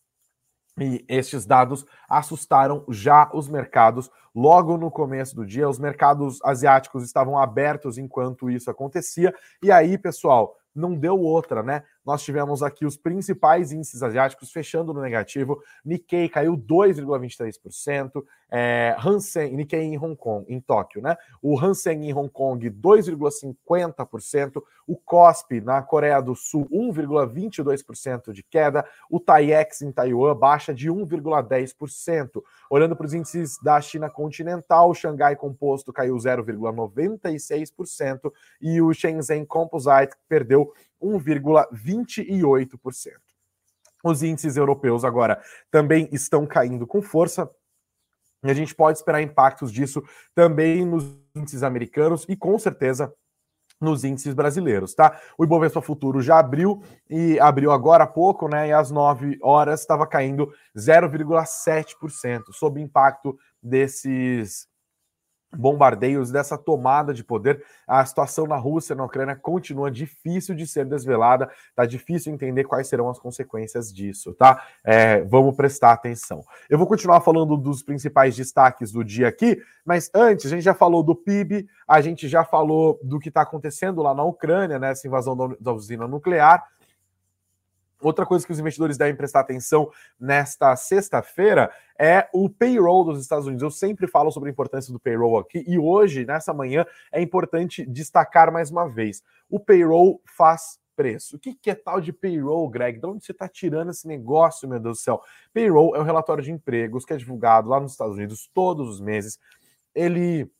e 0.79 1.05
estes 1.09 1.45
dados 1.45 1.85
assustaram 2.09 2.85
já 2.89 3.31
os 3.35 3.49
mercados. 3.49 4.11
Logo 4.35 4.79
no 4.79 4.91
começo 4.91 5.35
do 5.35 5.45
dia, 5.45 5.69
os 5.69 5.79
mercados 5.79 6.39
asiáticos 6.43 7.05
estavam 7.05 7.39
abertos 7.39 7.99
enquanto 7.99 8.49
isso 8.49 8.71
acontecia. 8.71 9.35
E 9.63 9.73
aí, 9.73 9.99
pessoal, 9.99 10.57
não 10.75 10.97
deu 10.99 11.19
outra, 11.19 11.63
né? 11.63 11.85
Nós 12.11 12.25
tivemos 12.25 12.61
aqui 12.61 12.85
os 12.85 12.97
principais 12.97 13.71
índices 13.71 14.03
asiáticos 14.03 14.51
fechando 14.51 14.93
no 14.93 15.01
negativo. 15.01 15.63
Nikkei 15.85 16.29
caiu 16.29 16.57
2,23%, 16.57 18.25
é, 18.51 18.97
Hansen, 18.99 19.55
Nikkei 19.55 19.83
em 19.83 19.97
Hong 19.97 20.17
Kong, 20.17 20.45
em 20.53 20.61
Tóquio, 20.61 21.01
né? 21.01 21.17
O 21.41 21.57
Hansen 21.57 22.05
em 22.05 22.13
Hong 22.13 22.29
Kong 22.29 22.69
2,50%, 22.69 24.61
o 24.89 24.97
Kospi 24.97 25.61
na 25.61 25.81
Coreia 25.83 26.21
do 26.21 26.35
Sul 26.35 26.69
1,22% 26.73 28.33
de 28.33 28.43
queda, 28.43 28.85
o 29.09 29.21
TAIEX 29.21 29.83
em 29.83 29.93
Taiwan 29.93 30.35
baixa 30.35 30.75
de 30.75 30.91
1,10%. 30.91 32.43
Olhando 32.69 32.97
para 32.97 33.07
os 33.07 33.15
índices 33.15 33.57
da 33.63 33.81
China 33.81 34.11
continental, 34.11 34.91
o 34.91 34.95
Xangai 34.95 35.37
Composto 35.37 35.93
caiu 35.93 36.17
0,96% 36.17 38.33
e 38.61 38.83
o 38.83 38.93
Shenzhen 38.93 39.45
Composite 39.45 40.17
perdeu 40.29 40.73
1,28%. 41.03 43.13
Os 44.03 44.23
índices 44.23 44.57
europeus 44.57 45.05
agora 45.05 45.43
também 45.71 46.09
estão 46.13 46.47
caindo 46.47 46.87
com 46.87 47.03
força. 47.03 47.51
E 48.43 48.51
a 48.51 48.55
gente 48.55 48.75
pode 48.75 48.99
esperar 48.99 49.21
impactos 49.21 49.71
disso 49.71 50.03
também 50.35 50.87
nos 50.87 51.05
índices 51.35 51.63
americanos 51.63 52.25
e 52.29 52.35
com 52.35 52.59
certeza 52.59 53.13
nos 53.81 54.05
índices 54.05 54.35
brasileiros, 54.35 54.95
tá? 54.95 55.19
O 55.39 55.45
Ibovespa 55.45 55.81
Futuro 55.81 56.21
já 56.21 56.39
abriu 56.39 56.83
e 57.09 57.41
abriu 57.41 57.73
agora 57.73 58.05
há 58.05 58.07
pouco, 58.07 58.47
né? 58.47 58.69
E 58.69 58.73
às 58.73 58.91
9 58.91 59.39
horas 59.43 59.81
estava 59.81 60.07
caindo 60.07 60.53
0,7%, 60.77 62.43
sob 62.53 62.81
impacto 62.81 63.39
desses 63.63 64.69
bombardeios, 65.57 66.31
dessa 66.31 66.57
tomada 66.57 67.13
de 67.13 67.25
poder. 67.25 67.63
A 67.87 68.05
situação 68.05 68.47
na 68.47 68.57
Rússia, 68.57 68.95
na 68.95 69.05
Ucrânia, 69.05 69.35
continua 69.35 69.91
difícil 69.91 70.55
de 70.55 70.67
ser 70.67 70.85
desvelada, 70.85 71.51
tá 71.75 71.85
difícil 71.85 72.33
entender 72.33 72.65
quais 72.65 72.89
serão 72.89 73.09
as 73.09 73.19
consequências 73.19 73.93
disso, 73.93 74.33
tá? 74.35 74.63
É, 74.85 75.23
vamos 75.23 75.57
prestar 75.57 75.93
atenção. 75.93 76.45
Eu 76.69 76.79
vou 76.79 76.87
continuar 76.87 77.21
falando 77.21 77.57
dos 77.57 77.83
principais 77.83 78.37
destaques 78.37 78.93
do 78.93 79.05
dia 79.05 79.29
aqui, 79.29 79.61
mas 79.85 80.11
antes, 80.15 80.47
a 80.47 80.51
gente 80.51 80.63
já 80.63 80.75
falou 80.75 81.03
do 81.03 81.15
PIB, 81.15 81.67
a 81.87 82.01
gente 82.01 82.29
já 82.29 82.45
falou 82.45 83.01
do 83.03 83.19
que 83.19 83.29
está 83.29 83.43
acontecendo 83.43 84.03
lá 84.03 84.15
na 84.15 84.23
Ucrânia, 84.23 84.79
né? 84.79 84.91
Essa 84.91 85.07
invasão 85.07 85.37
da, 85.37 85.57
da 85.61 85.73
usina 85.73 86.07
nuclear. 86.07 86.65
Outra 88.01 88.25
coisa 88.25 88.47
que 88.47 88.53
os 88.53 88.59
investidores 88.59 88.97
devem 88.97 89.15
prestar 89.15 89.41
atenção 89.41 89.91
nesta 90.19 90.75
sexta-feira 90.77 91.71
é 91.99 92.29
o 92.33 92.49
payroll 92.49 93.05
dos 93.05 93.21
Estados 93.21 93.47
Unidos. 93.47 93.63
Eu 93.63 93.71
sempre 93.71 94.07
falo 94.07 94.31
sobre 94.31 94.49
a 94.49 94.53
importância 94.53 94.93
do 94.93 94.99
payroll 94.99 95.39
aqui 95.39 95.65
e 95.67 95.79
hoje, 95.79 96.25
nessa 96.25 96.55
manhã, 96.55 96.87
é 97.13 97.21
importante 97.21 97.85
destacar 97.85 98.53
mais 98.53 98.71
uma 98.71 98.89
vez: 98.89 99.23
o 99.49 99.61
payroll 99.61 100.21
faz 100.25 100.81
preço. 101.01 101.37
O 101.37 101.39
que, 101.39 101.59
é 101.71 101.75
tal 101.75 101.99
de 101.99 102.13
payroll, 102.13 102.69
Greg? 102.69 102.99
De 102.99 103.07
onde 103.07 103.25
você 103.25 103.33
está 103.33 103.49
tirando 103.49 103.91
esse 103.91 104.07
negócio, 104.07 104.69
meu 104.69 104.79
Deus 104.79 104.99
do 104.99 105.03
céu? 105.03 105.23
Payroll 105.53 105.97
é 105.97 105.99
o 105.99 106.03
relatório 106.03 106.45
de 106.45 106.53
empregos 106.53 107.07
que 107.07 107.15
é 107.15 107.17
divulgado 107.17 107.71
lá 107.71 107.81
nos 107.81 107.93
Estados 107.93 108.17
Unidos 108.17 108.51
todos 108.53 108.87
os 108.89 109.01
meses. 109.01 109.39
Ele 109.95 110.51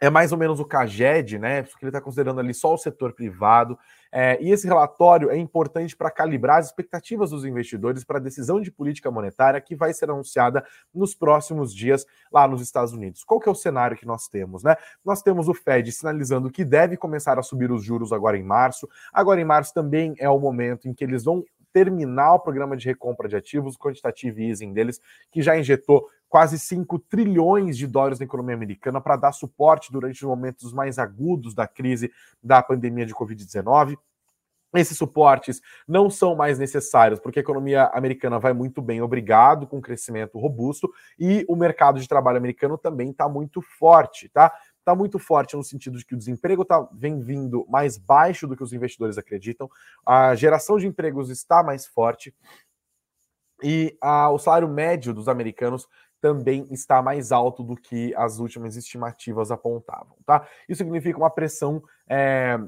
é 0.00 0.08
mais 0.08 0.32
ou 0.32 0.38
menos 0.38 0.60
o 0.60 0.64
CAGED, 0.64 1.38
né? 1.38 1.62
Porque 1.62 1.84
ele 1.84 1.90
está 1.90 2.00
considerando 2.00 2.40
ali 2.40 2.54
só 2.54 2.72
o 2.72 2.78
setor 2.78 3.12
privado. 3.12 3.78
É, 4.12 4.42
e 4.42 4.50
esse 4.50 4.66
relatório 4.66 5.30
é 5.30 5.36
importante 5.36 5.96
para 5.96 6.10
calibrar 6.10 6.58
as 6.58 6.66
expectativas 6.66 7.30
dos 7.30 7.44
investidores 7.44 8.04
para 8.04 8.18
a 8.18 8.20
decisão 8.20 8.60
de 8.60 8.70
política 8.70 9.10
monetária 9.10 9.60
que 9.60 9.76
vai 9.76 9.92
ser 9.92 10.10
anunciada 10.10 10.64
nos 10.92 11.14
próximos 11.14 11.74
dias 11.74 12.04
lá 12.32 12.46
nos 12.48 12.60
Estados 12.60 12.92
Unidos. 12.92 13.22
Qual 13.22 13.38
que 13.38 13.48
é 13.48 13.52
o 13.52 13.54
cenário 13.54 13.96
que 13.96 14.06
nós 14.06 14.28
temos, 14.28 14.62
né? 14.62 14.76
Nós 15.04 15.22
temos 15.22 15.48
o 15.48 15.54
Fed 15.54 15.90
sinalizando 15.92 16.50
que 16.50 16.64
deve 16.64 16.96
começar 16.96 17.38
a 17.38 17.42
subir 17.42 17.70
os 17.70 17.84
juros 17.84 18.12
agora 18.12 18.36
em 18.36 18.42
março. 18.42 18.88
Agora 19.12 19.40
em 19.40 19.44
março 19.44 19.72
também 19.72 20.14
é 20.18 20.28
o 20.28 20.38
momento 20.38 20.88
em 20.88 20.94
que 20.94 21.04
eles 21.04 21.24
vão 21.24 21.44
terminar 21.72 22.34
o 22.34 22.40
programa 22.40 22.76
de 22.76 22.86
recompra 22.86 23.28
de 23.28 23.36
ativos, 23.36 23.74
o 23.74 23.78
quantitative 23.78 24.48
easing 24.48 24.72
deles, 24.72 25.00
que 25.30 25.42
já 25.42 25.58
injetou 25.58 26.08
quase 26.28 26.58
5 26.58 26.98
trilhões 27.00 27.76
de 27.76 27.86
dólares 27.86 28.20
na 28.20 28.24
economia 28.24 28.54
americana 28.54 29.00
para 29.00 29.16
dar 29.16 29.32
suporte 29.32 29.90
durante 29.90 30.22
os 30.24 30.28
momentos 30.28 30.72
mais 30.72 30.98
agudos 30.98 31.54
da 31.54 31.66
crise 31.66 32.12
da 32.42 32.62
pandemia 32.62 33.04
de 33.04 33.14
Covid-19. 33.14 33.98
Esses 34.72 34.96
suportes 34.96 35.60
não 35.86 36.08
são 36.08 36.36
mais 36.36 36.56
necessários, 36.58 37.18
porque 37.18 37.40
a 37.40 37.42
economia 37.42 37.86
americana 37.86 38.38
vai 38.38 38.52
muito 38.52 38.80
bem, 38.80 39.02
obrigado, 39.02 39.66
com 39.66 39.80
crescimento 39.80 40.38
robusto, 40.38 40.88
e 41.18 41.44
o 41.48 41.56
mercado 41.56 41.98
de 41.98 42.06
trabalho 42.06 42.38
americano 42.38 42.78
também 42.78 43.10
está 43.10 43.28
muito 43.28 43.60
forte, 43.60 44.28
tá? 44.28 44.52
Está 44.80 44.94
muito 44.94 45.18
forte 45.18 45.56
no 45.56 45.62
sentido 45.62 45.98
de 45.98 46.04
que 46.04 46.14
o 46.14 46.18
desemprego 46.18 46.64
tá, 46.64 46.88
vem 46.92 47.20
vindo 47.20 47.64
mais 47.68 47.96
baixo 47.96 48.46
do 48.46 48.56
que 48.56 48.62
os 48.62 48.72
investidores 48.72 49.16
acreditam, 49.16 49.70
a 50.04 50.34
geração 50.34 50.78
de 50.78 50.86
empregos 50.86 51.30
está 51.30 51.62
mais 51.62 51.86
forte, 51.86 52.34
e 53.62 53.96
a, 54.00 54.30
o 54.30 54.38
salário 54.38 54.68
médio 54.68 55.12
dos 55.12 55.28
americanos 55.28 55.86
também 56.20 56.66
está 56.70 57.02
mais 57.02 57.32
alto 57.32 57.62
do 57.62 57.74
que 57.74 58.14
as 58.14 58.38
últimas 58.38 58.76
estimativas 58.76 59.50
apontavam, 59.50 60.16
tá? 60.26 60.46
Isso 60.68 60.78
significa 60.78 61.18
uma 61.18 61.30
pressão 61.30 61.82
é, 62.08 62.58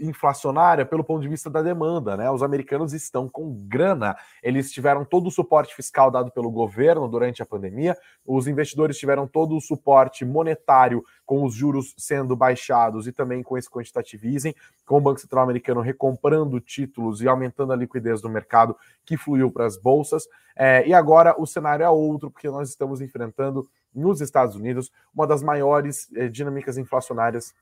inflacionária 0.00 0.84
pelo 0.84 1.02
ponto 1.02 1.22
de 1.22 1.28
vista 1.28 1.48
da 1.48 1.62
demanda, 1.62 2.16
né? 2.16 2.30
Os 2.30 2.42
americanos 2.42 2.92
estão 2.92 3.28
com 3.28 3.52
grana, 3.66 4.16
eles 4.42 4.70
tiveram 4.70 5.04
todo 5.04 5.28
o 5.28 5.30
suporte 5.30 5.74
fiscal 5.74 6.10
dado 6.10 6.30
pelo 6.30 6.50
governo 6.50 7.08
durante 7.08 7.42
a 7.42 7.46
pandemia, 7.46 7.96
os 8.26 8.46
investidores 8.46 8.98
tiveram 8.98 9.26
todo 9.26 9.56
o 9.56 9.60
suporte 9.60 10.24
monetário 10.24 11.02
com 11.24 11.44
os 11.44 11.54
juros 11.54 11.94
sendo 11.96 12.36
baixados 12.36 13.06
e 13.06 13.12
também 13.12 13.42
com 13.42 13.56
esse 13.56 13.70
quantitative 13.70 14.34
easing, 14.34 14.54
com 14.84 14.98
o 14.98 15.00
Banco 15.00 15.20
Central 15.20 15.44
americano 15.44 15.80
recomprando 15.80 16.60
títulos 16.60 17.22
e 17.22 17.28
aumentando 17.28 17.72
a 17.72 17.76
liquidez 17.76 18.20
do 18.20 18.28
mercado 18.28 18.76
que 19.04 19.16
fluiu 19.16 19.50
para 19.50 19.64
as 19.64 19.76
bolsas. 19.76 20.24
É, 20.56 20.86
e 20.86 20.92
agora 20.92 21.34
o 21.40 21.46
cenário 21.46 21.84
é 21.84 21.88
outro, 21.88 22.30
porque 22.30 22.50
nós 22.50 22.68
estamos 22.68 23.00
enfrentando 23.00 23.66
nos 23.94 24.20
Estados 24.20 24.56
Unidos 24.56 24.90
uma 25.14 25.26
das 25.26 25.42
maiores 25.42 26.08
é, 26.14 26.28
dinâmicas 26.28 26.76
inflacionárias 26.76 27.54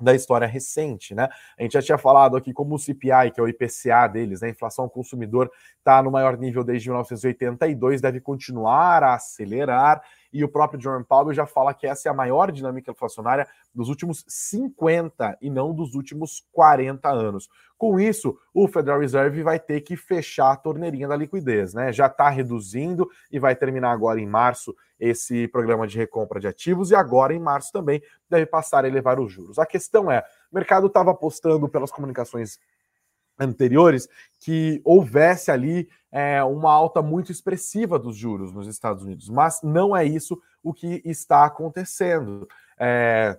da 0.00 0.14
história 0.14 0.46
recente, 0.46 1.14
né? 1.14 1.28
A 1.58 1.62
gente 1.62 1.72
já 1.72 1.82
tinha 1.82 1.98
falado 1.98 2.36
aqui 2.36 2.52
como 2.52 2.74
o 2.74 2.78
CPI, 2.78 3.30
que 3.34 3.40
é 3.40 3.42
o 3.42 3.48
IPCA 3.48 4.08
deles, 4.08 4.40
né? 4.40 4.48
A 4.48 4.50
inflação 4.50 4.88
consumidor 4.88 5.50
está 5.78 6.02
no 6.02 6.10
maior 6.10 6.36
nível 6.38 6.64
desde 6.64 6.88
1982, 6.88 8.00
deve 8.00 8.20
continuar 8.20 9.02
a 9.02 9.14
acelerar 9.14 10.02
e 10.32 10.44
o 10.44 10.48
próprio 10.48 10.80
Jerome 10.80 11.04
Powell 11.04 11.32
já 11.32 11.46
fala 11.46 11.74
que 11.74 11.86
essa 11.86 12.08
é 12.08 12.10
a 12.10 12.14
maior 12.14 12.50
dinâmica 12.52 12.90
inflacionária 12.90 13.46
dos 13.74 13.88
últimos 13.88 14.24
50 14.28 15.38
e 15.40 15.50
não 15.50 15.74
dos 15.74 15.94
últimos 15.94 16.44
40 16.52 17.08
anos. 17.08 17.48
Com 17.76 17.98
isso, 17.98 18.38
o 18.52 18.68
Federal 18.68 19.00
Reserve 19.00 19.42
vai 19.42 19.58
ter 19.58 19.80
que 19.80 19.96
fechar 19.96 20.52
a 20.52 20.56
torneirinha 20.56 21.08
da 21.08 21.16
liquidez, 21.16 21.72
né? 21.72 21.92
Já 21.92 22.06
está 22.06 22.28
reduzindo 22.28 23.08
e 23.30 23.38
vai 23.38 23.56
terminar 23.56 23.90
agora 23.92 24.20
em 24.20 24.26
março 24.26 24.74
esse 24.98 25.48
programa 25.48 25.86
de 25.86 25.96
recompra 25.96 26.38
de 26.38 26.46
ativos 26.46 26.90
e 26.90 26.94
agora 26.94 27.32
em 27.32 27.38
março 27.38 27.72
também 27.72 28.02
deve 28.28 28.44
passar 28.44 28.84
a 28.84 28.88
elevar 28.88 29.18
os 29.18 29.32
juros. 29.32 29.58
A 29.58 29.64
questão 29.64 30.10
é, 30.10 30.22
o 30.52 30.54
mercado 30.54 30.88
estava 30.88 31.10
apostando 31.10 31.68
pelas 31.68 31.90
comunicações 31.90 32.58
anteriores 33.40 34.08
que 34.38 34.80
houvesse 34.84 35.50
ali 35.50 35.88
é, 36.12 36.42
uma 36.44 36.72
alta 36.72 37.00
muito 37.00 37.32
expressiva 37.32 37.98
dos 37.98 38.16
juros 38.16 38.52
nos 38.52 38.68
Estados 38.68 39.02
Unidos, 39.02 39.28
mas 39.28 39.60
não 39.62 39.96
é 39.96 40.04
isso 40.04 40.40
o 40.62 40.74
que 40.74 41.00
está 41.04 41.44
acontecendo. 41.44 42.46
É, 42.78 43.38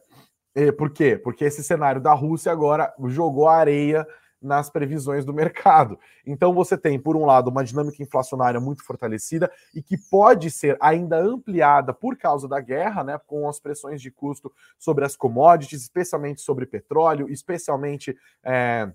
por 0.77 0.91
quê? 0.91 1.17
Porque 1.17 1.45
esse 1.45 1.63
cenário 1.63 2.01
da 2.01 2.13
Rússia 2.13 2.51
agora 2.51 2.93
jogou 3.07 3.47
areia 3.47 4.05
nas 4.41 4.69
previsões 4.69 5.23
do 5.23 5.33
mercado. 5.33 5.99
Então 6.25 6.53
você 6.53 6.75
tem, 6.75 6.99
por 6.99 7.15
um 7.15 7.25
lado, 7.25 7.49
uma 7.49 7.63
dinâmica 7.63 8.01
inflacionária 8.01 8.59
muito 8.59 8.83
fortalecida 8.83 9.51
e 9.73 9.83
que 9.83 9.95
pode 10.09 10.49
ser 10.49 10.75
ainda 10.81 11.17
ampliada 11.17 11.93
por 11.93 12.17
causa 12.17 12.47
da 12.47 12.59
guerra, 12.59 13.03
né, 13.03 13.19
com 13.27 13.47
as 13.47 13.59
pressões 13.59 14.01
de 14.01 14.09
custo 14.09 14.51
sobre 14.79 15.05
as 15.05 15.15
commodities, 15.15 15.83
especialmente 15.83 16.41
sobre 16.41 16.65
petróleo, 16.65 17.29
especialmente 17.29 18.17
é, 18.43 18.91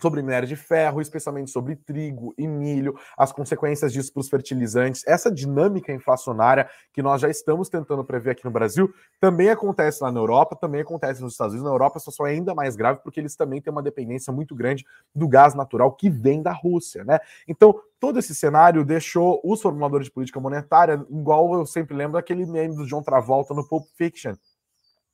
sobre 0.00 0.22
minério 0.22 0.48
de 0.48 0.56
ferro, 0.56 1.00
especialmente 1.00 1.50
sobre 1.50 1.76
trigo 1.76 2.34
e 2.36 2.46
milho, 2.46 2.98
as 3.16 3.32
consequências 3.32 3.92
disso 3.92 4.12
para 4.12 4.20
os 4.20 4.28
fertilizantes, 4.28 5.02
essa 5.06 5.30
dinâmica 5.30 5.92
inflacionária 5.92 6.68
que 6.92 7.02
nós 7.02 7.20
já 7.20 7.28
estamos 7.28 7.68
tentando 7.68 8.04
prever 8.04 8.30
aqui 8.30 8.44
no 8.44 8.50
Brasil, 8.50 8.92
também 9.20 9.50
acontece 9.50 10.02
lá 10.02 10.10
na 10.10 10.20
Europa, 10.20 10.56
também 10.56 10.80
acontece 10.80 11.22
nos 11.22 11.32
Estados 11.32 11.54
Unidos. 11.54 11.68
Na 11.68 11.74
Europa, 11.74 11.98
situação 11.98 12.26
é 12.26 12.30
ainda 12.30 12.54
mais 12.54 12.76
grave 12.76 13.00
porque 13.02 13.20
eles 13.20 13.36
também 13.36 13.60
têm 13.60 13.72
uma 13.72 13.82
dependência 13.82 14.32
muito 14.32 14.54
grande 14.54 14.84
do 15.14 15.28
gás 15.28 15.54
natural 15.54 15.92
que 15.92 16.10
vem 16.10 16.42
da 16.42 16.52
Rússia, 16.52 17.04
né? 17.04 17.18
Então, 17.46 17.80
todo 18.00 18.18
esse 18.18 18.34
cenário 18.34 18.84
deixou 18.84 19.40
os 19.44 19.62
formuladores 19.62 20.06
de 20.06 20.12
política 20.12 20.40
monetária, 20.40 21.04
igual 21.08 21.54
eu 21.54 21.66
sempre 21.66 21.96
lembro 21.96 22.18
aquele 22.18 22.44
meme 22.44 22.76
do 22.76 22.86
John 22.86 23.02
Travolta 23.02 23.54
no 23.54 23.66
Pulp 23.66 23.86
Fiction, 23.96 24.34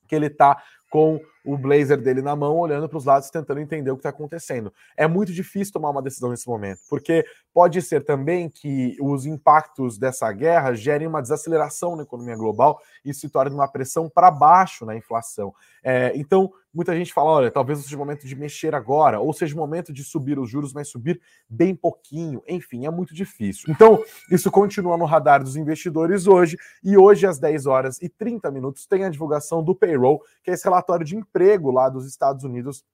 que 0.09 0.15
ele 0.15 0.27
está 0.27 0.61
com 0.91 1.21
o 1.45 1.57
blazer 1.57 2.01
dele 2.01 2.23
na 2.23 2.37
mão, 2.37 2.57
olhando 2.57 2.89
para 2.89 2.99
os 2.99 3.05
lados, 3.05 3.31
tentando 3.31 3.61
entender 3.61 3.91
o 3.91 3.97
que 3.97 4.01
está 4.01 4.11
acontecendo. 4.11 4.73
É 4.97 5.07
muito 5.07 5.33
difícil 5.33 5.73
tomar 5.73 5.91
uma 5.91 6.03
decisão 6.03 6.31
nesse 6.31 6.49
momento, 6.49 6.81
porque 6.89 7.25
pode 7.53 7.81
ser 7.83 8.05
também 8.05 8.49
que 8.49 8.97
os 9.01 9.27
impactos 9.27 9.99
dessa 9.99 10.31
guerra 10.33 10.75
gerem 10.75 11.07
uma 11.07 11.23
desaceleração 11.23 11.97
na 11.97 12.03
economia 12.03 12.37
global 12.37 12.81
e 13.05 13.13
se 13.13 13.29
torne 13.29 13.55
uma 13.55 13.69
pressão 13.69 14.09
para 14.09 14.31
baixo 14.31 14.85
na 14.85 14.97
inflação. 14.97 15.55
É, 15.83 16.13
então, 16.15 16.53
muita 16.73 16.95
gente 16.95 17.13
fala: 17.13 17.31
olha, 17.31 17.51
talvez 17.51 17.81
seja 17.81 17.97
o 17.97 17.99
momento 17.99 18.27
de 18.27 18.37
mexer 18.37 18.75
agora, 18.75 19.21
ou 19.21 19.33
seja 19.33 19.55
o 19.55 19.59
momento 19.59 19.93
de 19.93 20.05
subir 20.05 20.39
os 20.39 20.49
juros, 20.49 20.73
mas 20.73 20.89
subir 20.89 21.21
bem 21.49 21.75
pouquinho. 21.75 22.43
Enfim, 22.49 22.87
é 22.87 22.91
muito 22.91 23.15
difícil. 23.15 23.71
Então, 23.71 24.03
isso 24.31 24.51
continua 24.51 24.97
no 24.97 25.05
radar 25.05 25.43
dos 25.43 25.57
investidores 25.57 26.27
hoje, 26.27 26.57
e 26.83 26.97
hoje, 26.97 27.27
às 27.27 27.39
10 27.39 27.67
horas 27.67 28.01
e 28.01 28.09
30 28.09 28.51
minutos, 28.51 28.87
tem 28.87 29.05
a 29.05 29.11
divulgação 29.11 29.63
do 29.63 29.75
payroll, 29.75 30.23
que 30.43 30.51
é 30.51 30.55
esse 30.55 30.65
relatório 30.65 31.05
de 31.05 31.17
emprego 31.31 31.71
lá 31.71 31.89
dos 31.89 32.07
Estados 32.07 32.45
Unidos 32.45 32.85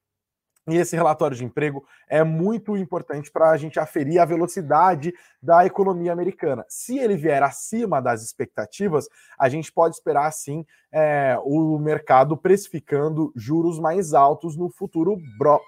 e 0.69 0.77
esse 0.77 0.97
relatório 0.97 1.37
de 1.37 1.45
emprego 1.45 1.87
é 2.09 2.25
muito 2.25 2.77
importante 2.77 3.31
para 3.31 3.51
a 3.51 3.57
gente 3.57 3.79
aferir 3.79 4.19
a 4.19 4.25
velocidade 4.25 5.15
da 5.41 5.65
economia 5.65 6.13
americana. 6.13 6.65
Se 6.69 6.99
ele 6.99 7.17
vier 7.17 7.41
acima 7.41 8.03
das 8.03 8.25
expectativas, 8.25 9.07
a 9.39 9.49
gente 9.49 9.73
pode 9.73 9.95
esperar, 9.95 10.29
sim, 10.33 10.67
é, 10.91 11.39
o 11.45 11.79
mercado 11.79 12.37
precificando 12.37 13.33
juros 13.37 13.79
mais 13.79 14.13
altos 14.13 14.57
no 14.57 14.69
futuro 14.69 15.17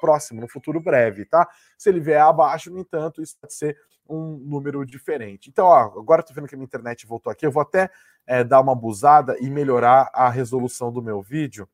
próximo, 0.00 0.40
no 0.40 0.48
futuro 0.48 0.80
breve, 0.80 1.24
tá? 1.24 1.48
Se 1.76 1.88
ele 1.90 2.00
vier 2.00 2.20
abaixo, 2.20 2.68
no 2.68 2.80
entanto, 2.80 3.22
isso 3.22 3.36
pode 3.40 3.54
ser 3.54 3.76
um 4.08 4.36
número 4.38 4.84
diferente. 4.84 5.48
Então, 5.48 5.66
ó, 5.66 6.00
agora 6.00 6.22
estou 6.22 6.34
vendo 6.34 6.48
que 6.48 6.56
a 6.56 6.58
minha 6.58 6.66
internet 6.66 7.06
voltou 7.06 7.30
aqui, 7.30 7.46
eu 7.46 7.52
vou 7.52 7.62
até 7.62 7.88
é, 8.26 8.42
dar 8.42 8.60
uma 8.60 8.72
abusada 8.72 9.36
e 9.38 9.48
melhorar 9.48 10.10
a 10.12 10.28
resolução 10.28 10.90
do 10.90 11.00
meu 11.00 11.22
vídeo. 11.22 11.68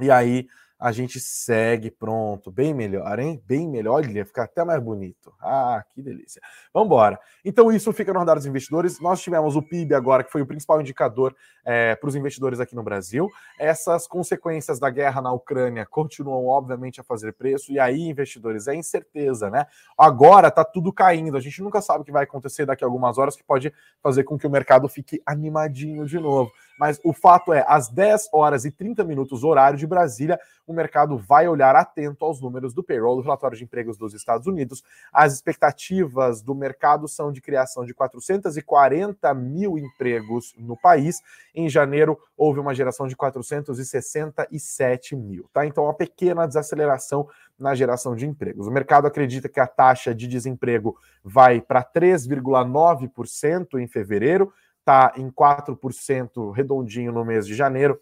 E 0.00 0.10
aí 0.10 0.46
a 0.82 0.90
gente 0.90 1.20
segue, 1.20 1.92
pronto, 1.92 2.50
bem 2.50 2.74
melhor, 2.74 3.16
hein? 3.20 3.40
Bem 3.46 3.68
melhor, 3.68 4.04
olha, 4.04 4.26
fica 4.26 4.42
até 4.42 4.64
mais 4.64 4.82
bonito. 4.82 5.32
Ah, 5.40 5.80
que 5.94 6.02
delícia. 6.02 6.42
Vamos 6.74 6.86
embora. 6.86 7.20
Então, 7.44 7.70
isso 7.70 7.92
fica 7.92 8.12
no 8.12 8.18
radar 8.18 8.34
dos 8.34 8.46
investidores. 8.46 8.98
Nós 8.98 9.20
tivemos 9.20 9.54
o 9.54 9.62
PIB 9.62 9.94
agora, 9.94 10.24
que 10.24 10.32
foi 10.32 10.42
o 10.42 10.46
principal 10.46 10.80
indicador 10.80 11.36
é, 11.64 11.94
para 11.94 12.08
os 12.08 12.16
investidores 12.16 12.58
aqui 12.58 12.74
no 12.74 12.82
Brasil. 12.82 13.30
Essas 13.60 14.08
consequências 14.08 14.80
da 14.80 14.90
guerra 14.90 15.22
na 15.22 15.32
Ucrânia 15.32 15.86
continuam, 15.86 16.46
obviamente, 16.46 17.00
a 17.00 17.04
fazer 17.04 17.32
preço, 17.32 17.70
e 17.70 17.78
aí, 17.78 18.00
investidores, 18.00 18.66
é 18.66 18.74
incerteza, 18.74 19.48
né? 19.50 19.66
Agora 19.96 20.50
tá 20.50 20.64
tudo 20.64 20.92
caindo, 20.92 21.36
a 21.36 21.40
gente 21.40 21.62
nunca 21.62 21.80
sabe 21.80 22.02
o 22.02 22.04
que 22.04 22.10
vai 22.10 22.24
acontecer 22.24 22.66
daqui 22.66 22.82
a 22.82 22.88
algumas 22.88 23.18
horas, 23.18 23.36
que 23.36 23.44
pode 23.44 23.72
fazer 24.02 24.24
com 24.24 24.36
que 24.36 24.48
o 24.48 24.50
mercado 24.50 24.88
fique 24.88 25.22
animadinho 25.24 26.06
de 26.06 26.18
novo. 26.18 26.50
Mas 26.78 27.00
o 27.04 27.12
fato 27.12 27.52
é, 27.52 27.64
às 27.66 27.88
10 27.88 28.28
horas 28.32 28.64
e 28.64 28.70
30 28.70 29.04
minutos, 29.04 29.44
horário 29.44 29.78
de 29.78 29.86
Brasília, 29.86 30.38
o 30.66 30.72
mercado 30.72 31.18
vai 31.18 31.48
olhar 31.48 31.74
atento 31.74 32.24
aos 32.24 32.40
números 32.40 32.72
do 32.72 32.82
payroll, 32.82 33.16
do 33.16 33.22
relatório 33.22 33.56
de 33.56 33.64
empregos 33.64 33.96
dos 33.96 34.14
Estados 34.14 34.46
Unidos. 34.46 34.82
As 35.12 35.34
expectativas 35.34 36.40
do 36.40 36.54
mercado 36.54 37.08
são 37.08 37.32
de 37.32 37.40
criação 37.40 37.84
de 37.84 37.92
440 37.92 39.34
mil 39.34 39.78
empregos 39.78 40.54
no 40.56 40.76
país. 40.76 41.20
Em 41.54 41.68
janeiro, 41.68 42.18
houve 42.36 42.60
uma 42.60 42.74
geração 42.74 43.06
de 43.06 43.16
467 43.16 45.16
mil. 45.16 45.48
Tá? 45.52 45.66
Então, 45.66 45.84
uma 45.84 45.94
pequena 45.94 46.46
desaceleração 46.46 47.28
na 47.58 47.74
geração 47.74 48.16
de 48.16 48.26
empregos. 48.26 48.66
O 48.66 48.70
mercado 48.70 49.06
acredita 49.06 49.48
que 49.48 49.60
a 49.60 49.66
taxa 49.66 50.14
de 50.14 50.26
desemprego 50.26 50.96
vai 51.22 51.60
para 51.60 51.84
3,9% 51.84 53.78
em 53.78 53.86
fevereiro, 53.86 54.52
está 54.82 55.12
em 55.16 55.30
4% 55.30 56.52
redondinho 56.52 57.12
no 57.12 57.24
mês 57.24 57.46
de 57.46 57.54
janeiro 57.54 57.98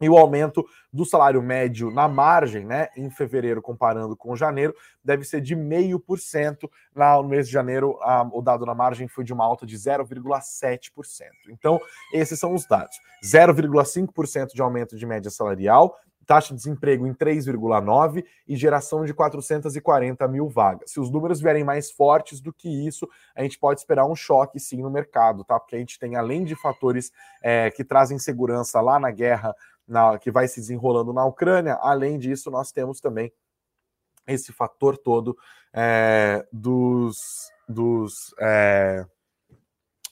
E 0.00 0.08
o 0.10 0.18
aumento 0.18 0.66
do 0.92 1.06
salário 1.06 1.42
médio 1.42 1.90
na 1.90 2.06
margem, 2.06 2.66
né, 2.66 2.88
em 2.96 3.08
fevereiro, 3.08 3.62
comparando 3.62 4.14
com 4.14 4.36
janeiro, 4.36 4.74
deve 5.02 5.24
ser 5.24 5.40
de 5.40 5.56
0,5%. 5.56 6.70
No 6.94 7.28
mês 7.28 7.46
de 7.46 7.52
janeiro, 7.52 7.98
a, 8.02 8.22
o 8.30 8.42
dado 8.42 8.66
na 8.66 8.74
margem 8.74 9.08
foi 9.08 9.24
de 9.24 9.32
uma 9.32 9.44
alta 9.44 9.64
de 9.64 9.74
0,7%. 9.74 10.90
Então, 11.48 11.80
esses 12.12 12.38
são 12.38 12.54
os 12.54 12.66
dados: 12.66 12.96
0,5% 13.24 14.52
de 14.52 14.60
aumento 14.60 14.96
de 14.96 15.06
média 15.06 15.30
salarial, 15.30 15.98
taxa 16.26 16.48
de 16.48 16.56
desemprego 16.56 17.06
em 17.06 17.14
3,9% 17.14 18.24
e 18.46 18.56
geração 18.56 19.04
de 19.04 19.14
440 19.14 20.26
mil 20.28 20.48
vagas. 20.48 20.90
Se 20.90 21.00
os 21.00 21.10
números 21.10 21.40
vierem 21.40 21.64
mais 21.64 21.90
fortes 21.90 22.40
do 22.40 22.52
que 22.52 22.68
isso, 22.68 23.08
a 23.34 23.42
gente 23.42 23.58
pode 23.58 23.80
esperar 23.80 24.06
um 24.06 24.16
choque 24.16 24.58
sim 24.58 24.82
no 24.82 24.90
mercado, 24.90 25.44
tá? 25.44 25.58
Porque 25.58 25.76
a 25.76 25.78
gente 25.78 25.98
tem, 25.98 26.16
além 26.16 26.44
de 26.44 26.56
fatores 26.56 27.12
é, 27.42 27.70
que 27.70 27.84
trazem 27.84 28.18
segurança 28.18 28.80
lá 28.80 28.98
na 28.98 29.10
guerra 29.10 29.54
na, 29.86 30.18
que 30.18 30.30
vai 30.30 30.48
se 30.48 30.60
desenrolando 30.60 31.12
na 31.12 31.24
Ucrânia. 31.24 31.78
Além 31.80 32.18
disso, 32.18 32.50
nós 32.50 32.72
temos 32.72 33.00
também 33.00 33.32
esse 34.26 34.52
fator 34.52 34.98
todo 34.98 35.36
é, 35.72 36.44
dos, 36.52 37.50
dos, 37.68 38.34
é, 38.40 39.06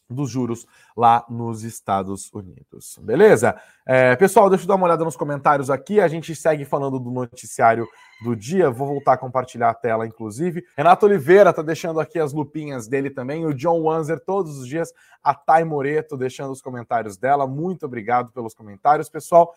dos 0.09 0.31
juros 0.31 0.67
lá 0.97 1.25
nos 1.29 1.63
Estados 1.65 2.31
Unidos. 2.33 2.99
Beleza? 3.01 3.57
É, 3.87 4.15
pessoal, 4.17 4.49
deixa 4.49 4.65
eu 4.65 4.69
dar 4.69 4.75
uma 4.75 4.87
olhada 4.87 5.05
nos 5.05 5.17
comentários 5.17 5.71
aqui. 5.71 6.01
A 6.01 6.09
gente 6.09 6.35
segue 6.35 6.65
falando 6.65 6.99
do 6.99 7.11
noticiário 7.11 7.89
do 8.23 8.37
dia. 8.37 8.71
Vou 8.71 8.87
voltar 8.89 9.15
a 9.15 9.19
compartilhar 9.19 9.71
a 9.71 9.75
tela, 9.75 10.07
inclusive. 10.07 10.65
Renato 10.77 11.07
Oliveira 11.07 11.53
tá 11.53 11.63
deixando 11.63 12.01
aqui 12.01 12.19
as 12.19 12.33
lupinhas 12.33 12.87
dele 12.87 13.11
também. 13.11 13.47
O 13.47 13.55
John 13.55 13.81
Wanzer, 13.83 14.21
todos 14.21 14.59
os 14.59 14.69
dias. 14.69 14.93
A 15.23 15.35
Thay 15.35 15.65
Moreto 15.65 16.17
deixando 16.17 16.53
os 16.53 16.61
comentários 16.61 17.17
dela. 17.17 17.47
Muito 17.47 17.87
obrigado 17.87 18.33
pelos 18.33 18.55
comentários, 18.55 19.09
pessoal. 19.09 19.55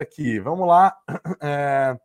Aqui, 0.00 0.38
vamos 0.40 0.66
lá. 0.66 0.96
É... 1.40 1.98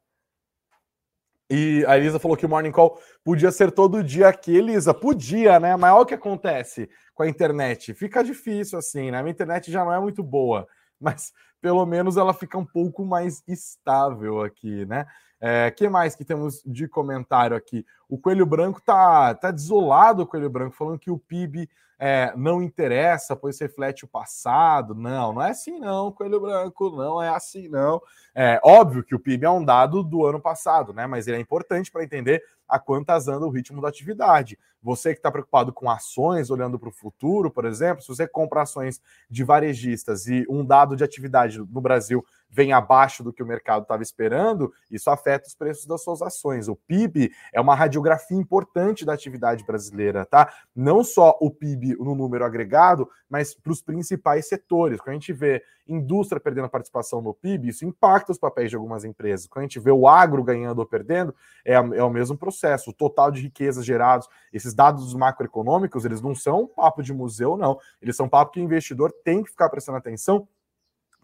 E 1.50 1.84
a 1.88 1.98
Elisa 1.98 2.20
falou 2.20 2.38
que 2.38 2.46
o 2.46 2.50
Morning 2.50 2.72
Call 2.72 3.00
podia 3.24 3.52
ser 3.52 3.72
todo 3.72 4.04
dia 4.04 4.28
aqui. 4.28 4.56
Elisa, 4.56 4.94
podia, 4.94 5.60
né? 5.60 5.76
Mas 5.76 5.92
olha 5.92 6.04
o 6.04 6.06
que 6.06 6.14
acontece 6.14 6.90
com 7.16 7.24
a 7.24 7.28
internet. 7.28 7.94
Fica 7.94 8.24
difícil 8.24 8.78
assim, 8.78 9.10
né? 9.10 9.18
A 9.18 9.24
minha 9.24 9.32
internet 9.32 9.72
já 9.72 9.84
não 9.84 9.94
é 9.94 10.00
muito 10.00 10.22
boa, 10.22 10.68
mas 11.02 11.34
pelo 11.60 11.86
menos 11.86 12.18
ela 12.18 12.34
fica 12.34 12.58
um 12.58 12.66
pouco 12.66 13.04
mais 13.04 13.44
estável 13.48 14.42
aqui, 14.42 14.86
né? 14.86 15.08
É, 15.42 15.72
que 15.72 15.88
mais 15.90 16.16
que 16.16 16.26
temos 16.26 16.62
de 16.66 16.88
comentário 16.88 17.56
aqui? 17.56 17.86
O 18.08 18.18
Coelho 18.18 18.46
Branco 18.46 18.82
tá, 18.82 19.34
tá 19.34 19.52
desolado, 19.52 20.22
o 20.22 20.28
Coelho 20.28 20.50
Branco, 20.50 20.76
falando 20.76 21.00
que 21.00 21.10
o 21.10 21.18
PIB 21.18 21.70
é, 22.00 22.34
não 22.38 22.62
interessa, 22.62 23.36
pois 23.36 23.60
reflete 23.60 24.06
o 24.06 24.08
passado. 24.08 24.96
Não, 24.96 25.34
não 25.34 25.42
é 25.42 25.50
assim 25.50 25.78
não, 25.80 26.14
Coelho 26.14 26.40
Branco, 26.40 26.90
não 26.92 27.22
é 27.22 27.28
assim 27.28 27.68
não. 27.68 28.02
É 28.34 28.60
óbvio 28.64 29.04
que 29.04 29.14
o 29.14 29.20
PIB 29.20 29.46
é 29.46 29.50
um 29.50 29.64
dado 29.64 30.02
do 30.02 30.26
ano 30.26 30.40
passado, 30.40 30.94
né? 30.94 31.06
Mas 31.06 31.28
ele 31.28 31.36
é 31.36 31.40
importante 31.42 31.92
para 31.92 32.04
entender 32.04 32.42
a 32.68 32.80
quantas 32.80 33.28
anda 33.28 33.46
o 33.46 33.50
ritmo 33.50 33.82
da 33.82 33.90
atividade. 33.90 34.58
Você 34.82 35.14
que 35.14 35.20
está 35.20 35.30
preocupado 35.30 35.74
com 35.74 35.90
ações, 35.90 36.50
olhando 36.50 36.80
para 36.80 36.88
o 36.88 36.94
futuro, 36.94 37.52
por 37.52 37.66
exemplo, 37.66 38.02
se 38.02 38.08
você 38.08 38.26
compra 38.26 38.62
ações 38.62 39.02
de 39.30 39.44
varejistas 39.44 40.28
e 40.28 40.46
um 40.50 40.64
dado 40.64 40.96
de 40.96 41.04
atividade 41.04 41.58
no 41.58 41.82
Brasil 41.82 42.24
vem 42.50 42.74
abaixo 42.74 43.24
do 43.24 43.32
que 43.32 43.44
o 43.44 43.46
mercado 43.46 43.84
estava 43.84 44.02
esperando, 44.02 44.74
isso 44.90 45.10
afeta 45.10 45.48
os 45.48 45.54
preços 45.54 45.86
das 45.86 46.04
suas 46.04 46.22
ações. 46.22 46.68
O 46.68 46.76
PIB 46.76 47.32
é 47.54 47.62
uma 47.62 47.76
radiografia 47.76 48.38
importante 48.38 49.06
da 49.06 49.14
atividade 49.14 49.64
brasileira, 49.64 50.26
tá? 50.26 50.52
Não 50.76 51.04
só 51.04 51.38
o 51.40 51.52
PIB 51.52 51.96
no 51.98 52.16
número 52.16 52.44
agregado, 52.44 53.08
mas 53.30 53.54
para 53.54 53.72
os 53.72 53.82
principais 53.82 54.48
setores. 54.48 55.00
Quando 55.00 55.10
a 55.10 55.14
gente 55.14 55.32
vê 55.32 55.64
indústria 55.88 56.40
perdendo 56.40 56.70
participação 56.70 57.22
no 57.22 57.34
PIB, 57.34 57.70
isso 57.70 57.86
impacta 57.86 58.32
os 58.32 58.38
papéis 58.38 58.70
de 58.70 58.76
algumas 58.76 59.04
empresas. 59.04 59.48
Quando 59.48 59.64
a 59.64 59.68
gente 59.68 59.80
vê 59.80 59.92
o 59.92 60.08
agro 60.08 60.44
ganhando 60.44 60.80
ou 60.80 60.86
perdendo, 60.86 61.34
é, 61.66 61.74
é 61.74 62.04
o 62.04 62.10
mesmo 62.10 62.38
processo. 62.38 62.92
O 62.92 62.94
total 62.94 63.32
de 63.32 63.42
riquezas 63.42 63.86
gerados, 63.86 64.28
esses 64.54 64.74
dados 64.74 65.14
macroeconômicos, 65.14 66.06
eles 66.06 66.22
não 66.22 66.36
são 66.36 66.68
papo 66.68 67.02
de 67.02 67.14
museu, 67.14 67.58
não. 67.58 67.80
Eles 68.02 68.16
são 68.16 68.30
papo 68.30 68.52
que 68.52 68.60
o 68.60 68.64
investidor 68.64 69.12
tem 69.24 69.44
que 69.44 69.50
ficar 69.50 69.70
prestando 69.70 69.98
atenção 69.98 70.48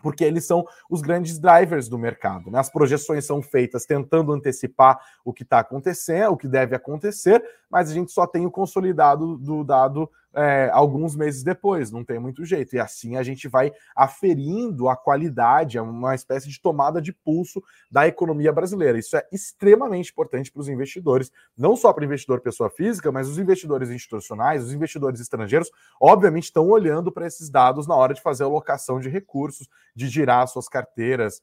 porque 0.05 0.23
eles 0.23 0.45
são 0.45 0.63
os 0.87 1.01
grandes 1.01 1.39
drivers 1.39 1.89
do 1.89 1.97
mercado. 1.97 2.51
Né? 2.51 2.59
As 2.59 2.69
projeções 2.69 3.25
são 3.25 3.41
feitas 3.41 3.87
tentando 3.87 4.31
antecipar 4.31 4.99
o 5.25 5.33
que 5.33 5.41
está 5.41 5.57
acontecendo, 5.57 6.31
o 6.31 6.37
que 6.37 6.47
deve 6.47 6.75
acontecer, 6.75 7.43
mas 7.67 7.89
a 7.89 7.93
gente 7.95 8.11
só 8.11 8.27
tem 8.27 8.45
o 8.45 8.51
consolidado 8.51 9.35
do 9.35 9.63
dado 9.63 10.07
é, 10.35 10.69
alguns 10.73 11.15
meses 11.15 11.43
depois, 11.43 11.91
não 11.91 12.03
tem 12.03 12.19
muito 12.19 12.43
jeito. 12.43 12.75
E 12.75 12.79
assim 12.79 13.15
a 13.15 13.23
gente 13.23 13.47
vai 13.47 13.71
aferindo 13.95 14.89
a 14.89 14.95
qualidade, 14.95 15.77
é 15.77 15.81
uma 15.81 16.13
espécie 16.13 16.49
de 16.49 16.59
tomada 16.59 17.01
de 17.01 17.13
pulso 17.13 17.63
da 17.89 18.07
economia 18.07 18.51
brasileira. 18.51 18.99
Isso 18.99 19.15
é 19.15 19.25
extremamente 19.31 20.11
importante 20.11 20.51
para 20.51 20.59
os 20.59 20.67
investidores, 20.67 21.31
não 21.57 21.75
só 21.75 21.93
para 21.93 22.01
o 22.01 22.05
investidor 22.05 22.41
pessoa 22.41 22.69
física, 22.69 23.11
mas 23.11 23.29
os 23.29 23.39
investidores 23.39 23.89
institucionais, 23.89 24.63
os 24.63 24.73
investidores 24.73 25.19
estrangeiros, 25.19 25.71
obviamente 25.99 26.45
estão 26.45 26.67
olhando 26.67 27.11
para 27.11 27.25
esses 27.25 27.49
dados 27.49 27.87
na 27.87 27.95
hora 27.95 28.13
de 28.13 28.21
fazer 28.21 28.43
a 28.43 28.47
alocação 28.47 28.99
de 28.99 29.09
recursos, 29.09 29.69
de 29.95 30.07
girar 30.07 30.47
suas 30.47 30.67
carteiras. 30.67 31.41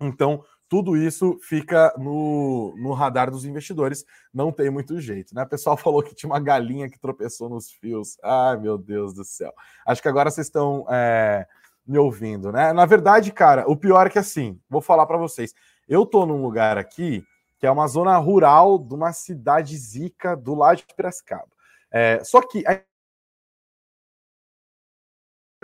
Então, 0.00 0.44
tudo 0.68 0.96
isso 0.96 1.38
fica 1.40 1.94
no, 1.98 2.74
no 2.76 2.92
radar 2.92 3.30
dos 3.30 3.44
investidores, 3.44 4.04
não 4.32 4.50
tem 4.50 4.70
muito 4.70 5.00
jeito, 5.00 5.34
né? 5.34 5.42
O 5.42 5.48
pessoal 5.48 5.76
falou 5.78 6.02
que 6.02 6.14
tinha 6.14 6.30
uma 6.30 6.40
galinha 6.40 6.88
que 6.88 6.98
tropeçou 6.98 7.48
nos 7.48 7.70
fios. 7.70 8.18
Ai, 8.22 8.56
meu 8.58 8.78
Deus 8.78 9.14
do 9.14 9.24
céu. 9.24 9.52
Acho 9.86 10.02
que 10.02 10.08
agora 10.08 10.30
vocês 10.30 10.46
estão 10.46 10.86
é, 10.90 11.46
me 11.86 11.98
ouvindo, 11.98 12.50
né? 12.50 12.72
Na 12.72 12.86
verdade, 12.86 13.30
cara, 13.32 13.68
o 13.68 13.76
pior 13.76 14.06
é 14.06 14.10
que 14.10 14.18
assim, 14.18 14.58
vou 14.68 14.80
falar 14.80 15.06
para 15.06 15.18
vocês. 15.18 15.54
Eu 15.88 16.06
tô 16.06 16.24
num 16.26 16.42
lugar 16.42 16.78
aqui 16.78 17.24
que 17.58 17.66
é 17.66 17.70
uma 17.70 17.86
zona 17.86 18.16
rural 18.18 18.78
de 18.78 18.94
uma 18.94 19.12
cidade 19.12 19.76
zica 19.76 20.36
do 20.36 20.54
lado 20.54 20.78
de 20.78 20.94
Piracicaba. 20.94 21.48
É, 21.90 22.22
só 22.24 22.42
que 22.42 22.66
a 22.66 22.80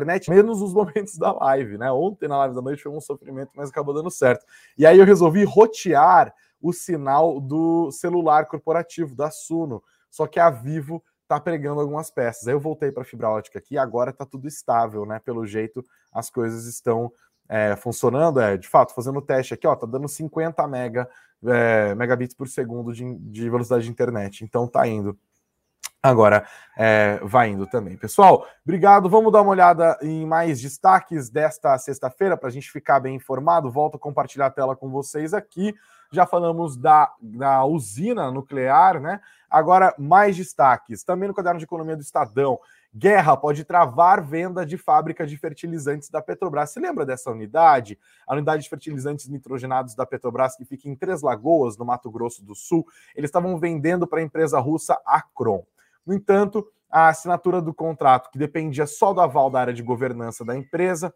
internet, 0.01 0.31
menos 0.31 0.63
os 0.63 0.73
momentos 0.73 1.17
da 1.17 1.33
live, 1.33 1.77
né? 1.77 1.91
Ontem 1.93 2.29
na 2.29 2.39
live 2.39 2.55
da 2.55 2.63
noite 2.63 2.83
foi 2.83 2.93
um 2.93 3.01
sofrimento, 3.01 3.51
mas 3.55 3.71
acabou 3.71 3.95
dando 3.95 4.11
certo. 4.11 4.45
E 4.77 4.87
aí 4.87 4.99
eu 4.99 5.05
resolvi 5.05 5.45
rotear 5.45 6.33
o 6.61 6.73
sinal 6.73 7.41
do 7.41 7.91
celular 7.91 8.47
corporativo 8.47 9.15
da 9.15 9.31
Suno, 9.31 9.83
só 10.11 10.27
que 10.27 10.39
a 10.39 10.51
Vivo 10.51 11.03
tá 11.27 11.39
pregando 11.39 11.81
algumas 11.81 12.11
peças. 12.11 12.49
Aí 12.49 12.55
eu 12.55 12.61
voltei 12.61 12.91
para 12.91 13.05
fibra 13.05 13.31
ótica 13.31 13.59
aqui, 13.59 13.79
agora 13.79 14.13
tá 14.13 14.27
tudo 14.27 14.49
estável, 14.49 15.07
né? 15.07 15.21
Pelo 15.25 15.47
jeito 15.47 15.85
as 16.13 16.29
coisas 16.29 16.67
estão 16.67 17.13
é, 17.49 17.75
funcionando, 17.77 18.41
é, 18.41 18.57
de 18.57 18.69
fato, 18.69 18.95
fazendo 18.95 19.19
o 19.19 19.23
teste 19.23 19.55
aqui, 19.55 19.67
ó, 19.67 19.75
tá 19.75 19.87
dando 19.87 20.09
50 20.09 20.67
mega, 20.69 21.09
é, 21.45 21.95
megabits 21.97 22.35
por 22.35 22.49
segundo 22.49 22.93
de, 22.93 23.17
de 23.17 23.51
velocidade 23.51 23.85
de 23.85 23.91
internet, 23.91 24.45
então 24.45 24.69
tá 24.69 24.87
indo 24.87 25.19
agora 26.03 26.47
é, 26.77 27.21
vai 27.23 27.51
indo 27.51 27.67
também. 27.67 27.97
Pessoal, 27.97 28.47
obrigado. 28.65 29.09
Vamos 29.09 29.33
dar 29.33 29.43
uma 29.43 29.51
olhada 29.51 29.99
em 30.03 30.27
mais 30.27 30.61
destaques 30.61 31.29
desta 31.29 31.77
sexta-feira 31.79 32.37
para 32.37 32.49
a 32.49 32.53
gente 32.53 32.71
ficar 32.71 33.01
bem 33.01 33.17
informado. 33.17 33.71
Volto 33.71 33.97
a 33.97 34.01
compartilhar 34.01 34.47
a 34.47 34.51
tela 34.51 34.75
com 34.75 34.91
vocês 34.91 35.35
aqui. 35.35 35.75
Já 36.13 36.27
falamos 36.27 36.77
da, 36.77 37.13
da 37.21 37.65
usina 37.65 38.31
nuclear, 38.31 39.01
né? 39.01 39.21
Agora, 39.49 39.95
mais 39.99 40.37
destaques. 40.37 41.05
Também 41.05 41.29
no 41.29 41.35
caderno 41.35 41.59
de 41.59 41.65
economia 41.65 41.97
do 41.97 42.03
Estadão. 42.03 42.59
Guerra 42.93 43.37
pode 43.37 43.63
travar 43.63 44.21
venda 44.21 44.67
de 44.67 44.77
fábrica 44.77 45.25
de 45.25 45.37
fertilizantes 45.37 46.11
da 46.11 46.21
Petrobras. 46.21 46.71
Você 46.71 46.81
lembra 46.81 47.07
dessa 47.07 47.31
unidade? 47.31 47.97
A 48.27 48.35
unidade 48.35 48.65
de 48.65 48.69
fertilizantes 48.69 49.29
nitrogenados 49.29 49.95
da 49.95 50.05
Petrobras, 50.05 50.57
que 50.57 50.65
fica 50.65 50.89
em 50.89 50.97
Três 50.97 51.23
Lagoas, 51.23 51.77
no 51.77 51.85
Mato 51.85 52.11
Grosso 52.11 52.45
do 52.45 52.55
Sul. 52.55 52.85
Eles 53.15 53.29
estavam 53.29 53.57
vendendo 53.59 54.09
para 54.09 54.19
a 54.19 54.23
empresa 54.23 54.59
russa 54.59 55.01
Acron. 55.07 55.65
No 56.11 56.17
entanto, 56.17 56.67
a 56.91 57.07
assinatura 57.07 57.63
do 57.63 57.73
contrato, 57.73 58.33
que 58.33 58.39
dependia 58.39 58.85
só 58.85 59.13
do 59.13 59.21
aval 59.21 59.49
da 59.49 59.61
área 59.61 59.73
de 59.73 59.81
governança 59.81 60.45
da 60.45 60.57
empresa, 60.57 61.15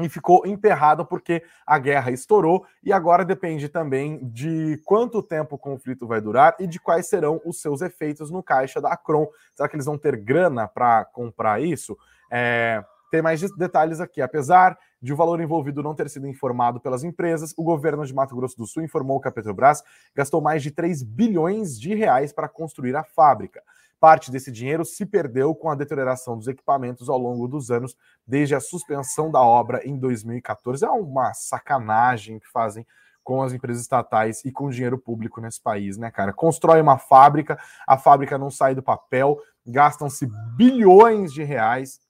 e 0.00 0.08
ficou 0.08 0.44
emperrada 0.44 1.04
porque 1.04 1.44
a 1.64 1.78
guerra 1.78 2.10
estourou 2.10 2.66
e 2.82 2.92
agora 2.92 3.24
depende 3.24 3.68
também 3.68 4.18
de 4.28 4.82
quanto 4.84 5.22
tempo 5.22 5.54
o 5.54 5.58
conflito 5.58 6.04
vai 6.04 6.20
durar 6.20 6.56
e 6.58 6.66
de 6.66 6.80
quais 6.80 7.06
serão 7.06 7.40
os 7.44 7.60
seus 7.60 7.80
efeitos 7.80 8.28
no 8.28 8.42
caixa 8.42 8.80
da 8.80 8.92
Acron. 8.92 9.28
Será 9.54 9.68
que 9.68 9.76
eles 9.76 9.86
vão 9.86 9.96
ter 9.96 10.16
grana 10.16 10.66
para 10.66 11.04
comprar 11.04 11.62
isso? 11.62 11.96
É, 12.28 12.82
tem 13.08 13.22
mais 13.22 13.40
detalhes 13.56 14.00
aqui. 14.00 14.20
Apesar 14.20 14.76
de 15.02 15.12
o 15.12 15.16
valor 15.16 15.40
envolvido 15.40 15.82
não 15.82 15.94
ter 15.94 16.08
sido 16.08 16.28
informado 16.28 16.80
pelas 16.80 17.02
empresas, 17.02 17.52
o 17.56 17.64
governo 17.64 18.06
de 18.06 18.14
Mato 18.14 18.36
Grosso 18.36 18.56
do 18.56 18.66
Sul 18.66 18.84
informou 18.84 19.20
que 19.20 19.28
a 19.28 19.32
Petrobras 19.32 19.82
gastou 20.14 20.40
mais 20.40 20.62
de 20.62 20.70
3 20.70 21.02
bilhões 21.02 21.78
de 21.78 21.94
reais 21.94 22.32
para 22.32 22.48
construir 22.48 22.94
a 22.94 23.02
fábrica. 23.02 23.62
Parte 23.98 24.30
desse 24.30 24.50
dinheiro 24.50 24.84
se 24.84 25.04
perdeu 25.04 25.54
com 25.54 25.70
a 25.70 25.74
deterioração 25.74 26.36
dos 26.36 26.48
equipamentos 26.48 27.08
ao 27.08 27.18
longo 27.18 27.46
dos 27.46 27.70
anos, 27.70 27.96
desde 28.26 28.54
a 28.54 28.60
suspensão 28.60 29.30
da 29.30 29.40
obra 29.40 29.80
em 29.84 29.98
2014. 29.98 30.84
É 30.84 30.90
uma 30.90 31.32
sacanagem 31.34 32.38
que 32.38 32.48
fazem 32.48 32.86
com 33.22 33.42
as 33.42 33.52
empresas 33.52 33.82
estatais 33.82 34.44
e 34.44 34.50
com 34.50 34.70
dinheiro 34.70 34.98
público 34.98 35.40
nesse 35.40 35.60
país, 35.60 35.96
né, 35.96 36.10
cara? 36.10 36.32
Constrói 36.32 36.80
uma 36.80 36.98
fábrica, 36.98 37.58
a 37.86 37.96
fábrica 37.96 38.36
não 38.36 38.50
sai 38.50 38.74
do 38.74 38.82
papel, 38.82 39.38
gastam-se 39.64 40.28
bilhões 40.56 41.32
de 41.32 41.44
reais 41.44 42.00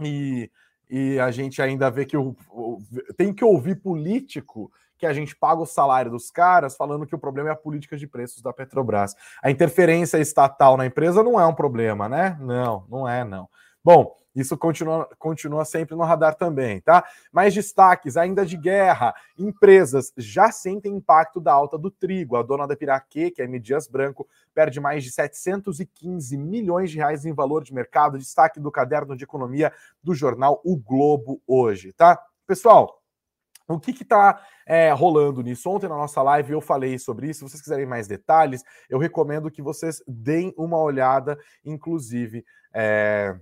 e 0.00 0.50
e 0.88 1.18
a 1.18 1.30
gente 1.30 1.60
ainda 1.60 1.90
vê 1.90 2.04
que 2.04 2.16
o, 2.16 2.36
o, 2.50 2.78
tem 3.16 3.32
que 3.32 3.44
ouvir 3.44 3.76
político 3.76 4.70
que 4.98 5.06
a 5.06 5.12
gente 5.12 5.36
paga 5.36 5.60
o 5.60 5.66
salário 5.66 6.10
dos 6.10 6.30
caras 6.30 6.76
falando 6.76 7.06
que 7.06 7.14
o 7.14 7.18
problema 7.18 7.50
é 7.50 7.52
a 7.52 7.56
política 7.56 7.96
de 7.96 8.06
preços 8.06 8.42
da 8.42 8.52
Petrobras. 8.52 9.14
A 9.42 9.50
interferência 9.50 10.18
estatal 10.18 10.76
na 10.76 10.86
empresa 10.86 11.22
não 11.22 11.38
é 11.38 11.46
um 11.46 11.54
problema, 11.54 12.08
né? 12.08 12.36
Não, 12.40 12.84
não 12.88 13.08
é, 13.08 13.24
não. 13.24 13.48
Bom, 13.84 14.16
isso 14.36 14.56
continua, 14.58 15.08
continua 15.18 15.64
sempre 15.64 15.96
no 15.96 16.04
radar 16.04 16.34
também, 16.34 16.80
tá? 16.82 17.02
Mais 17.32 17.54
destaques, 17.54 18.18
ainda 18.18 18.44
de 18.44 18.56
guerra. 18.56 19.14
Empresas 19.38 20.12
já 20.16 20.52
sentem 20.52 20.94
impacto 20.94 21.40
da 21.40 21.52
alta 21.52 21.78
do 21.78 21.90
trigo. 21.90 22.36
A 22.36 22.42
dona 22.42 22.66
da 22.66 22.76
Piraquê, 22.76 23.30
que 23.30 23.40
é 23.40 23.46
M. 23.46 23.58
Dias 23.58 23.88
Branco, 23.88 24.28
perde 24.54 24.78
mais 24.78 25.02
de 25.02 25.10
715 25.10 26.36
milhões 26.36 26.90
de 26.90 26.98
reais 26.98 27.24
em 27.24 27.32
valor 27.32 27.64
de 27.64 27.72
mercado. 27.72 28.18
Destaque 28.18 28.60
do 28.60 28.70
caderno 28.70 29.16
de 29.16 29.24
economia 29.24 29.72
do 30.02 30.14
jornal 30.14 30.60
O 30.62 30.76
Globo 30.76 31.40
hoje, 31.46 31.94
tá? 31.94 32.22
Pessoal, 32.46 33.02
o 33.66 33.80
que 33.80 33.90
está 34.02 34.40
é, 34.66 34.92
rolando 34.92 35.42
nisso? 35.42 35.68
Ontem 35.70 35.88
na 35.88 35.96
nossa 35.96 36.22
live 36.22 36.52
eu 36.52 36.60
falei 36.60 36.98
sobre 36.98 37.30
isso. 37.30 37.40
Se 37.40 37.50
vocês 37.50 37.62
quiserem 37.62 37.86
mais 37.86 38.06
detalhes, 38.06 38.62
eu 38.88 38.98
recomendo 38.98 39.50
que 39.50 39.62
vocês 39.62 40.02
deem 40.06 40.54
uma 40.56 40.78
olhada, 40.78 41.38
inclusive. 41.64 42.44
É, 42.72 43.34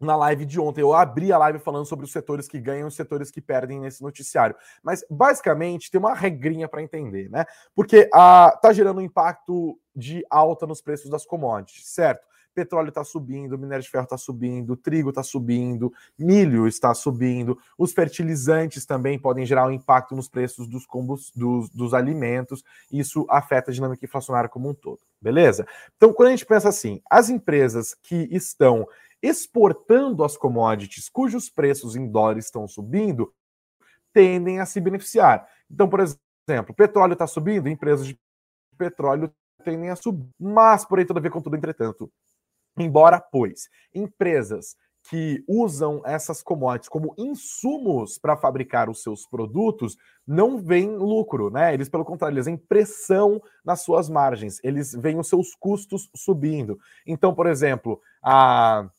na 0.00 0.16
live 0.16 0.44
de 0.44 0.60
ontem. 0.60 0.80
Eu 0.80 0.92
abri 0.92 1.32
a 1.32 1.38
live 1.38 1.58
falando 1.58 1.86
sobre 1.86 2.04
os 2.04 2.12
setores 2.12 2.48
que 2.48 2.60
ganham 2.60 2.86
e 2.86 2.88
os 2.88 2.94
setores 2.94 3.30
que 3.30 3.40
perdem 3.40 3.80
nesse 3.80 4.02
noticiário. 4.02 4.56
Mas, 4.82 5.04
basicamente, 5.10 5.90
tem 5.90 5.98
uma 5.98 6.14
regrinha 6.14 6.68
para 6.68 6.82
entender, 6.82 7.30
né? 7.30 7.44
Porque 7.74 8.08
a, 8.12 8.56
tá 8.60 8.72
gerando 8.72 8.98
um 8.98 9.04
impacto 9.04 9.78
de 9.94 10.24
alta 10.30 10.66
nos 10.66 10.80
preços 10.80 11.10
das 11.10 11.24
commodities, 11.24 11.86
certo? 11.86 12.26
petróleo 12.56 12.88
está 12.88 13.04
subindo, 13.04 13.58
minério 13.58 13.84
de 13.84 13.90
ferro 13.90 14.04
está 14.04 14.16
subindo, 14.16 14.74
trigo 14.76 15.10
está 15.10 15.22
subindo, 15.22 15.92
milho 16.18 16.66
está 16.66 16.94
subindo, 16.94 17.58
os 17.76 17.92
fertilizantes 17.92 18.86
também 18.86 19.18
podem 19.18 19.44
gerar 19.44 19.66
um 19.66 19.70
impacto 19.70 20.16
nos 20.16 20.26
preços 20.26 20.66
dos, 20.66 20.86
combust... 20.86 21.38
dos, 21.38 21.68
dos 21.68 21.92
alimentos, 21.92 22.64
isso 22.90 23.26
afeta 23.28 23.70
a 23.70 23.74
dinâmica 23.74 24.06
inflacionária 24.06 24.48
como 24.48 24.70
um 24.70 24.74
todo, 24.74 25.00
beleza? 25.20 25.66
Então, 25.96 26.14
quando 26.14 26.28
a 26.28 26.30
gente 26.30 26.46
pensa 26.46 26.70
assim, 26.70 27.02
as 27.10 27.28
empresas 27.28 27.94
que 28.02 28.26
estão 28.30 28.88
exportando 29.26 30.24
as 30.24 30.36
commodities 30.36 31.08
cujos 31.08 31.48
preços 31.48 31.96
em 31.96 32.06
dólares 32.10 32.46
estão 32.46 32.66
subindo, 32.68 33.32
tendem 34.12 34.60
a 34.60 34.66
se 34.66 34.80
beneficiar. 34.80 35.46
Então, 35.70 35.88
por 35.88 36.00
exemplo, 36.00 36.74
petróleo 36.74 37.14
está 37.14 37.26
subindo, 37.26 37.68
empresas 37.68 38.06
de 38.06 38.18
petróleo 38.78 39.32
tendem 39.64 39.90
a 39.90 39.96
subir. 39.96 40.28
Mas, 40.38 40.84
porém, 40.84 41.04
todavia, 41.06 41.30
contudo, 41.30 41.56
entretanto, 41.56 42.10
Embora, 42.78 43.20
pois, 43.20 43.68
empresas 43.94 44.76
que 45.08 45.42
usam 45.48 46.02
essas 46.04 46.42
commodities 46.42 46.88
como 46.88 47.14
insumos 47.16 48.18
para 48.18 48.36
fabricar 48.36 48.90
os 48.90 49.02
seus 49.02 49.24
produtos 49.26 49.96
não 50.26 50.58
veem 50.58 50.96
lucro, 50.96 51.48
né? 51.48 51.72
Eles, 51.72 51.88
pelo 51.88 52.04
contrário, 52.04 52.34
eles 52.34 52.46
veem 52.46 52.56
pressão 52.56 53.40
nas 53.64 53.82
suas 53.82 54.10
margens, 54.10 54.58
eles 54.64 54.92
veem 54.92 55.18
os 55.18 55.28
seus 55.28 55.54
custos 55.54 56.10
subindo. 56.14 56.76
Então, 57.06 57.34
por 57.34 57.46
exemplo, 57.46 58.00
a 58.22 58.90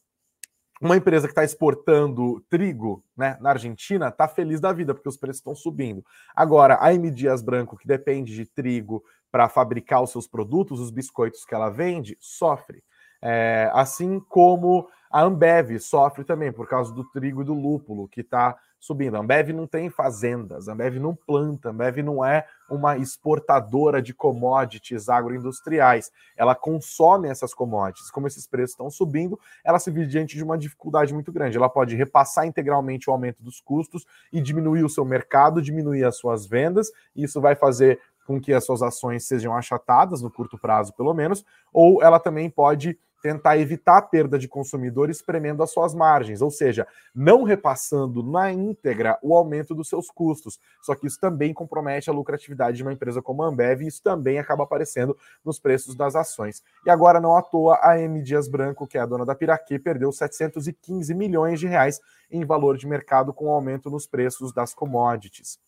uma 0.82 0.96
empresa 0.96 1.28
que 1.28 1.32
está 1.32 1.44
exportando 1.44 2.44
trigo 2.50 3.04
né, 3.16 3.38
na 3.42 3.50
Argentina 3.52 4.10
está 4.10 4.28
feliz 4.28 4.60
da 4.60 4.72
vida, 4.72 4.94
porque 4.94 5.10
os 5.10 5.18
preços 5.18 5.40
estão 5.40 5.56
subindo. 5.56 6.06
Agora, 6.36 6.78
a 6.80 6.94
M. 6.94 7.10
Dias 7.10 7.42
Branco, 7.42 7.78
que 7.78 7.88
depende 7.88 8.36
de 8.36 8.46
trigo 8.46 9.04
para 9.32 9.50
fabricar 9.50 10.02
os 10.02 10.12
seus 10.12 10.28
produtos, 10.28 10.80
os 10.80 10.92
biscoitos 10.92 11.46
que 11.46 11.54
ela 11.54 11.70
vende, 11.70 12.18
sofre. 12.20 12.84
É, 13.22 13.70
assim 13.74 14.20
como 14.20 14.88
a 15.10 15.22
Ambev 15.22 15.80
sofre 15.80 16.24
também 16.24 16.52
por 16.52 16.68
causa 16.68 16.94
do 16.94 17.04
trigo 17.04 17.42
e 17.42 17.46
do 17.46 17.54
lúpulo 17.54 18.08
que 18.08 18.22
está 18.22 18.58
subindo. 18.80 19.16
A 19.18 19.20
Ambev 19.20 19.50
não 19.50 19.66
tem 19.66 19.90
fazendas, 19.90 20.68
a 20.68 20.74
Ambev 20.74 21.00
não 21.00 21.16
planta, 21.16 21.70
a 21.70 21.72
Ambev 21.72 21.98
não 22.04 22.24
é 22.24 22.46
uma 22.70 22.98
exportadora 22.98 24.02
de 24.02 24.14
commodities 24.14 25.10
agroindustriais. 25.10 26.12
Ela 26.36 26.54
consome 26.54 27.28
essas 27.28 27.54
commodities. 27.54 28.12
Como 28.12 28.28
esses 28.28 28.46
preços 28.46 28.72
estão 28.72 28.90
subindo, 28.90 29.40
ela 29.64 29.80
se 29.80 29.90
vê 29.90 30.06
diante 30.06 30.36
de 30.36 30.44
uma 30.44 30.58
dificuldade 30.58 31.14
muito 31.14 31.32
grande. 31.32 31.58
Ela 31.58 31.70
pode 31.70 31.96
repassar 31.96 32.46
integralmente 32.46 33.10
o 33.10 33.14
aumento 33.14 33.42
dos 33.42 33.60
custos 33.60 34.06
e 34.32 34.42
diminuir 34.42 34.84
o 34.84 34.90
seu 34.90 35.06
mercado, 35.06 35.62
diminuir 35.62 36.04
as 36.04 36.18
suas 36.18 36.46
vendas, 36.46 36.92
e 37.16 37.24
isso 37.24 37.42
vai 37.42 37.56
fazer 37.56 38.00
com 38.28 38.40
que 38.42 38.54
as 38.54 38.66
suas 38.66 38.82
ações 38.84 39.26
sejam 39.26 39.56
achatadas 39.56 40.22
no 40.22 40.30
curto 40.30 40.58
prazo, 40.58 40.94
pelo 40.94 41.14
menos, 41.14 41.46
ou 41.74 42.04
ela 42.04 42.20
também 42.20 42.50
pode 42.50 43.00
tentar 43.22 43.58
evitar 43.58 43.98
a 43.98 44.02
perda 44.02 44.38
de 44.38 44.48
consumidores 44.48 45.22
premendo 45.22 45.64
as 45.64 45.72
suas 45.72 45.96
margens, 45.96 46.42
ou 46.42 46.52
seja, 46.52 46.88
não 47.16 47.44
repassando 47.44 48.22
na 48.22 48.52
íntegra 48.52 49.18
o 49.24 49.36
aumento 49.36 49.74
dos 49.74 49.90
seus 49.90 50.12
custos. 50.12 50.60
Só 50.82 50.94
que 50.94 51.08
isso 51.08 51.20
também 51.20 51.54
compromete 51.54 52.10
a 52.10 52.14
lucratividade 52.14 52.78
de 52.78 52.84
uma 52.84 52.94
empresa 52.94 53.22
como 53.22 53.42
a 53.44 53.48
Ambev 53.48 53.82
e 53.82 53.88
isso 53.88 54.04
também 54.04 54.38
acaba 54.38 54.64
aparecendo 54.64 55.18
nos 55.44 55.58
preços 55.58 55.96
das 55.96 56.16
ações. 56.16 56.62
E 56.86 56.90
agora, 56.90 57.20
não 57.20 57.36
à 57.36 57.42
toa, 57.42 57.80
a 57.82 58.00
M. 58.00 58.22
Dias 58.22 58.48
Branco, 58.48 58.86
que 58.86 58.98
é 58.98 59.02
a 59.02 59.06
dona 59.06 59.26
da 59.26 59.34
Piraquê, 59.34 59.80
perdeu 59.80 60.12
715 60.12 61.14
milhões 61.16 61.60
de 61.60 61.68
reais 61.68 62.00
em 62.30 62.46
valor 62.46 62.78
de 62.78 62.86
mercado 62.86 63.34
com 63.34 63.46
o 63.46 63.52
aumento 63.52 63.90
nos 63.90 64.06
preços 64.06 64.54
das 64.54 64.74
commodities. 64.74 65.60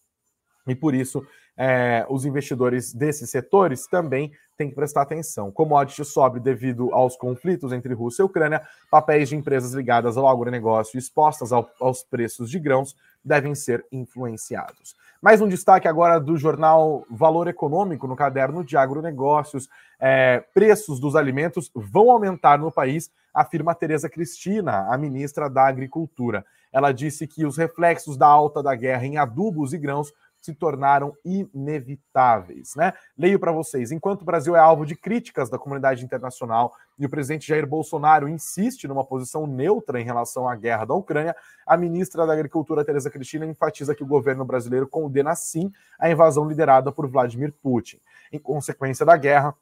E 0.67 0.75
por 0.75 0.93
isso, 0.93 1.25
é, 1.61 2.05
os 2.09 2.23
investidores 2.23 2.93
desses 2.93 3.29
setores 3.29 3.85
também 3.85 4.31
têm 4.57 4.69
que 4.69 4.75
prestar 4.75 5.01
atenção. 5.01 5.51
Commodity 5.51 6.05
sobe 6.05 6.39
devido 6.39 6.93
aos 6.93 7.17
conflitos 7.17 7.73
entre 7.73 7.93
Rússia 7.93 8.21
e 8.21 8.25
Ucrânia, 8.25 8.61
papéis 8.89 9.27
de 9.27 9.35
empresas 9.35 9.73
ligadas 9.73 10.15
ao 10.15 10.25
agronegócio 10.25 10.97
expostas 10.97 11.51
ao, 11.51 11.69
aos 11.81 12.01
preços 12.01 12.49
de 12.49 12.57
grãos 12.59 12.95
devem 13.23 13.53
ser 13.53 13.85
influenciados. 13.91 14.95
Mais 15.21 15.41
um 15.41 15.49
destaque 15.49 15.85
agora 15.85 16.17
do 16.17 16.37
jornal 16.37 17.05
Valor 17.11 17.49
Econômico, 17.49 18.07
no 18.07 18.15
caderno 18.15 18.63
de 18.63 18.77
agronegócios. 18.77 19.67
É, 19.99 20.41
preços 20.53 20.97
dos 20.97 21.13
alimentos 21.13 21.69
vão 21.75 22.09
aumentar 22.09 22.57
no 22.57 22.71
país, 22.71 23.11
afirma 23.33 23.75
Tereza 23.75 24.09
Cristina, 24.09 24.87
a 24.89 24.97
ministra 24.97 25.49
da 25.49 25.67
Agricultura. 25.67 26.45
Ela 26.71 26.93
disse 26.93 27.27
que 27.27 27.45
os 27.45 27.57
reflexos 27.57 28.15
da 28.15 28.27
alta 28.27 28.63
da 28.63 28.73
guerra 28.75 29.05
em 29.05 29.17
adubos 29.17 29.73
e 29.73 29.77
grãos 29.77 30.13
se 30.41 30.53
tornaram 30.53 31.13
inevitáveis, 31.23 32.73
né? 32.75 32.93
Leio 33.17 33.39
para 33.39 33.51
vocês. 33.51 33.91
Enquanto 33.91 34.21
o 34.21 34.25
Brasil 34.25 34.55
é 34.55 34.59
alvo 34.59 34.85
de 34.85 34.95
críticas 34.95 35.49
da 35.49 35.59
comunidade 35.59 36.03
internacional 36.03 36.73
e 36.97 37.05
o 37.05 37.09
presidente 37.09 37.47
Jair 37.47 37.67
Bolsonaro 37.67 38.27
insiste 38.27 38.87
numa 38.87 39.03
posição 39.03 39.45
neutra 39.45 39.99
em 39.99 40.03
relação 40.03 40.47
à 40.47 40.55
guerra 40.55 40.85
da 40.85 40.93
Ucrânia, 40.93 41.35
a 41.65 41.75
ministra 41.75 42.25
da 42.25 42.33
Agricultura 42.33 42.85
Tereza 42.85 43.09
Cristina 43.09 43.45
enfatiza 43.45 43.93
que 43.93 44.03
o 44.03 44.07
governo 44.07 44.45
brasileiro 44.45 44.87
condena 44.87 45.35
sim 45.35 45.71
a 45.99 46.09
invasão 46.09 46.47
liderada 46.47 46.91
por 46.91 47.07
Vladimir 47.07 47.53
Putin. 47.61 47.99
Em 48.31 48.39
consequência 48.39 49.05
da 49.05 49.17
guerra, 49.17 49.53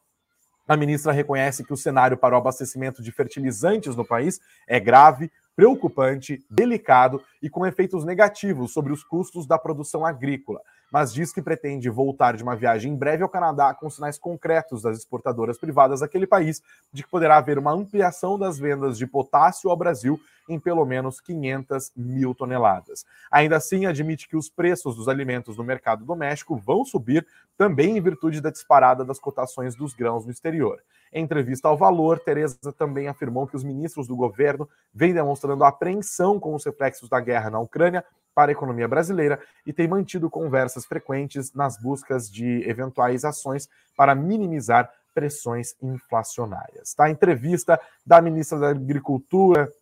a 0.68 0.76
ministra 0.76 1.14
reconhece 1.14 1.64
que 1.64 1.72
o 1.72 1.78
cenário 1.78 2.18
para 2.18 2.36
o 2.36 2.38
abastecimento 2.38 3.02
de 3.02 3.12
fertilizantes 3.12 3.96
no 3.96 4.06
país 4.06 4.40
é 4.68 4.80
grave, 4.80 5.32
preocupante, 5.58 6.46
delicado 6.48 7.20
e 7.42 7.50
com 7.50 7.66
efeitos 7.66 8.06
negativos 8.06 8.72
sobre 8.72 8.94
os 8.94 9.04
custos 9.04 9.48
da 9.48 9.58
produção 9.58 10.06
agrícola, 10.06 10.62
mas 10.92 11.14
diz 11.14 11.32
que 11.34 11.42
pretende 11.42 11.90
voltar 11.90 12.36
de 12.36 12.44
uma 12.44 12.56
viagem 12.56 12.94
em 12.94 12.96
breve 12.96 13.24
ao 13.24 13.30
Canadá 13.30 13.74
com 13.74 13.90
sinais 13.90 14.18
concretos 14.18 14.82
das 14.82 14.98
exportadoras 14.98 15.58
privadas 15.58 16.00
daquele 16.00 16.28
país 16.28 16.62
de 16.92 17.04
que 17.04 17.10
poderá 17.10 17.38
haver 17.38 17.58
uma 17.58 17.72
ampliação 17.72 18.38
das 18.38 18.58
vendas 18.58 18.98
de 18.98 19.06
potássio 19.06 19.70
ao 19.70 19.78
Brasil 19.78 20.20
em 20.50 20.60
pelo 20.60 20.86
menos 20.86 21.20
500 21.20 21.92
mil 21.96 22.34
toneladas. 22.34 23.06
Ainda 23.30 23.58
assim, 23.58 23.86
admite 23.86 24.28
que 24.28 24.38
os 24.38 24.50
preços 24.50 24.96
dos 24.96 25.08
alimentos 25.08 25.58
no 25.58 25.64
mercado 25.64 26.06
doméstico 26.06 26.56
vão 26.56 26.86
subir 26.86 27.28
também 27.58 27.98
em 27.98 28.02
virtude 28.02 28.40
da 28.40 28.50
disparada 28.50 29.04
das 29.04 29.20
cotações 29.20 29.76
dos 29.76 29.94
grãos 29.94 30.26
no 30.26 30.32
exterior. 30.32 30.82
Em 31.12 31.24
entrevista 31.24 31.68
ao 31.68 31.78
Valor, 31.78 32.20
Tereza 32.20 32.72
também 32.78 33.08
afirmou 33.08 33.48
que 33.48 33.56
os 33.56 33.64
ministros 33.64 34.08
do 34.08 34.16
governo 34.16 34.70
vêm 34.94 35.14
demonstrando 35.14 35.64
apreensão 35.64 36.40
com 36.40 36.54
os 36.54 36.66
reflexos 36.66 37.10
da 37.10 37.20
guerra 37.20 37.50
na 37.50 37.60
Ucrânia 37.60 38.06
para 38.38 38.52
a 38.52 38.54
economia 38.54 38.88
brasileira 38.88 39.42
e 39.66 39.74
tem 39.74 39.88
mantido 39.88 40.30
conversas 40.30 40.86
frequentes 40.86 41.56
nas 41.56 41.76
buscas 41.76 42.30
de 42.30 42.62
eventuais 42.70 43.26
ações 43.26 43.68
para 43.96 44.14
minimizar 44.14 44.92
pressões 45.12 45.74
inflacionárias. 45.82 46.94
Tá? 46.94 47.06
A 47.06 47.10
entrevista 47.10 47.82
da 48.06 48.22
ministra 48.22 48.60
da 48.60 48.70
Agricultura 48.70 49.74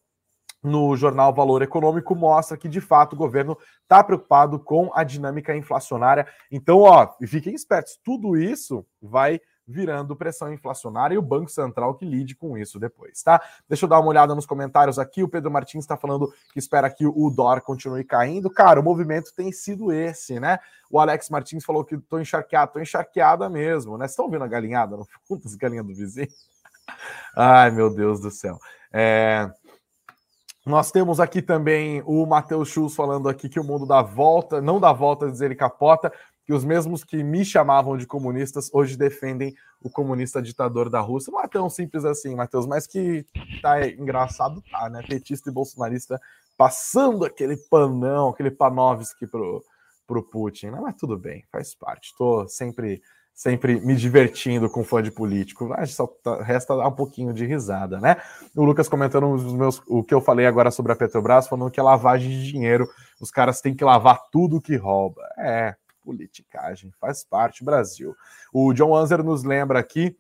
no 0.63 0.95
jornal 0.95 1.33
Valor 1.33 1.63
Econômico 1.63 2.15
mostra 2.15 2.55
que 2.55 2.69
de 2.69 2.79
fato 2.79 3.11
o 3.11 3.17
governo 3.17 3.57
está 3.83 4.01
preocupado 4.01 4.57
com 4.57 4.89
a 4.95 5.03
dinâmica 5.03 5.53
inflacionária. 5.53 6.25
Então, 6.49 6.79
ó, 6.79 7.13
fiquem 7.27 7.53
espertos, 7.53 7.99
tudo 8.05 8.37
isso 8.37 8.85
vai 9.01 9.41
virando 9.67 10.15
pressão 10.15 10.53
inflacionária 10.53 11.15
e 11.15 11.17
o 11.17 11.21
Banco 11.21 11.49
Central 11.49 11.95
que 11.95 12.05
lide 12.05 12.35
com 12.35 12.57
isso 12.57 12.79
depois, 12.79 13.21
tá? 13.23 13.41
Deixa 13.67 13.85
eu 13.85 13.89
dar 13.89 13.99
uma 13.99 14.09
olhada 14.09 14.35
nos 14.35 14.45
comentários 14.45 14.99
aqui. 14.99 15.23
O 15.23 15.27
Pedro 15.27 15.51
Martins 15.51 15.83
está 15.83 15.97
falando 15.97 16.31
que 16.53 16.59
espera 16.59 16.89
que 16.89 17.05
o 17.05 17.29
dólar 17.29 17.61
continue 17.61 18.03
caindo. 18.03 18.49
Cara, 18.49 18.79
o 18.79 18.83
movimento 18.83 19.33
tem 19.35 19.51
sido 19.51 19.91
esse, 19.91 20.39
né? 20.39 20.59
O 20.89 20.99
Alex 20.99 21.29
Martins 21.29 21.65
falou 21.65 21.83
que 21.83 21.97
tô 21.97 22.19
encharqueado, 22.19 22.73
tô 22.73 22.79
encharqueada 22.79 23.49
mesmo, 23.49 23.97
né? 23.97 24.05
Estão 24.05 24.29
vendo 24.29 24.43
a 24.43 24.47
galinhada 24.47 24.95
no 24.95 25.07
fundo, 25.27 25.41
as 25.45 25.55
galinhas 25.55 25.85
do 25.85 25.95
vizinho? 25.95 26.27
Ai, 27.35 27.71
meu 27.71 27.89
Deus 27.89 28.19
do 28.19 28.29
céu. 28.29 28.59
É... 28.93 29.49
Nós 30.65 30.91
temos 30.91 31.19
aqui 31.19 31.43
também 31.43 32.01
o 32.07 32.25
Matheus 32.25 32.69
Schultz 32.69 32.95
falando 32.95 33.29
aqui 33.29 33.47
que 33.47 33.59
o 33.59 33.63
mundo 33.63 33.85
dá 33.85 34.01
volta, 34.01 34.59
não 34.59 34.79
dá 34.79 34.91
volta, 34.91 35.29
dizer 35.29 35.45
ele 35.45 35.55
capota, 35.55 36.11
que 36.45 36.53
os 36.53 36.63
mesmos 36.63 37.03
que 37.03 37.23
me 37.23 37.43
chamavam 37.43 37.97
de 37.97 38.05
comunistas 38.05 38.69
hoje 38.71 38.95
defendem 38.95 39.55
o 39.81 39.89
comunista 39.89 40.41
ditador 40.41 40.89
da 40.89 40.99
Rússia. 40.99 41.31
Não 41.31 41.41
é 41.41 41.47
tão 41.47 41.69
simples 41.69 42.05
assim, 42.05 42.35
Matheus, 42.35 42.67
mas 42.67 42.85
que 42.85 43.25
tá 43.61 43.85
engraçado, 43.87 44.63
tá, 44.71 44.89
né? 44.89 45.01
Petista 45.07 45.49
e 45.49 45.53
bolsonarista 45.53 46.21
passando 46.57 47.25
aquele 47.25 47.57
panão, 47.57 48.29
aquele 48.29 48.51
Panovski 48.51 49.27
pro, 49.27 49.63
pro 50.07 50.23
Putin. 50.23 50.67
Não, 50.67 50.83
mas 50.83 50.95
tudo 50.95 51.17
bem, 51.17 51.43
faz 51.51 51.73
parte. 51.73 52.13
Tô 52.17 52.47
sempre 52.47 53.01
sempre 53.35 53.81
me 53.81 53.97
divertindo 53.97 54.69
com 54.69 54.81
fã 54.81 55.03
de 55.03 55.11
político. 55.11 55.67
Mas 55.67 55.93
só 55.93 56.07
tá, 56.07 56.41
resta 56.41 56.75
dar 56.75 56.87
um 56.87 56.93
pouquinho 56.93 57.33
de 57.33 57.45
risada, 57.45 57.99
né? 57.99 58.15
O 58.55 58.63
Lucas 58.63 58.87
comentando 58.87 59.29
os 59.29 59.53
meus, 59.53 59.81
o 59.87 60.01
que 60.01 60.13
eu 60.13 60.21
falei 60.21 60.45
agora 60.45 60.71
sobre 60.71 60.93
a 60.93 60.95
Petrobras, 60.95 61.47
falando 61.47 61.69
que 61.69 61.79
é 61.79 61.83
lavagem 61.83 62.29
de 62.29 62.49
dinheiro, 62.49 62.87
os 63.19 63.29
caras 63.29 63.59
têm 63.59 63.75
que 63.75 63.83
lavar 63.83 64.21
tudo 64.31 64.61
que 64.61 64.77
rouba. 64.77 65.21
É, 65.37 65.75
politicagem, 66.05 66.91
faz 67.01 67.23
parte, 67.23 67.63
Brasil. 67.63 68.15
O 68.53 68.71
John 68.73 68.95
Anzer 68.95 69.23
nos 69.23 69.43
lembra 69.43 69.79
aqui 69.79 70.15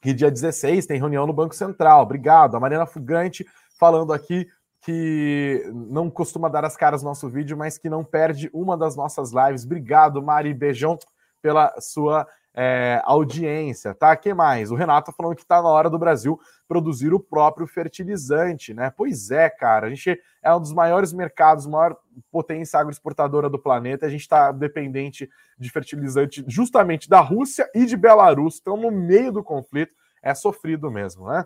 que 0.00 0.12
dia 0.12 0.30
16 0.30 0.86
tem 0.86 0.98
reunião 0.98 1.26
no 1.26 1.32
Banco 1.32 1.54
Central. 1.54 2.02
Obrigado. 2.02 2.56
A 2.56 2.60
Mariana 2.60 2.86
Fugante 2.86 3.46
falando 3.78 4.12
aqui 4.12 4.46
que 4.82 5.64
não 5.74 6.08
costuma 6.08 6.48
dar 6.48 6.64
as 6.64 6.76
caras 6.76 7.02
no 7.02 7.08
nosso 7.08 7.28
vídeo, 7.28 7.56
mas 7.56 7.78
que 7.78 7.88
não 7.88 8.04
perde 8.04 8.48
uma 8.52 8.76
das 8.76 8.94
nossas 8.94 9.32
lives. 9.32 9.64
Obrigado, 9.64 10.22
Mari. 10.22 10.54
Beijão 10.54 10.98
pela 11.42 11.74
sua 11.80 12.26
é, 12.60 13.00
audiência, 13.04 13.94
tá? 13.94 14.16
que 14.16 14.34
mais? 14.34 14.72
O 14.72 14.74
Renato 14.74 15.12
tá 15.12 15.16
falando 15.16 15.36
que 15.36 15.42
está 15.42 15.62
na 15.62 15.68
hora 15.68 15.88
do 15.88 15.96
Brasil 15.96 16.40
produzir 16.66 17.14
o 17.14 17.20
próprio 17.20 17.68
fertilizante, 17.68 18.74
né? 18.74 18.90
Pois 18.90 19.30
é, 19.30 19.48
cara, 19.48 19.86
a 19.86 19.90
gente 19.90 20.20
é 20.42 20.52
um 20.52 20.60
dos 20.60 20.72
maiores 20.72 21.12
mercados, 21.12 21.68
maior 21.68 21.96
potência 22.32 22.80
agroexportadora 22.80 23.48
do 23.48 23.60
planeta, 23.60 24.06
a 24.06 24.08
gente 24.08 24.22
está 24.22 24.50
dependente 24.50 25.30
de 25.56 25.70
fertilizante 25.70 26.44
justamente 26.48 27.08
da 27.08 27.20
Rússia 27.20 27.70
e 27.72 27.86
de 27.86 27.96
Belarus, 27.96 28.54
estão 28.54 28.76
no 28.76 28.90
meio 28.90 29.30
do 29.30 29.44
conflito, 29.44 29.94
é 30.20 30.34
sofrido 30.34 30.90
mesmo, 30.90 31.28
né? 31.28 31.44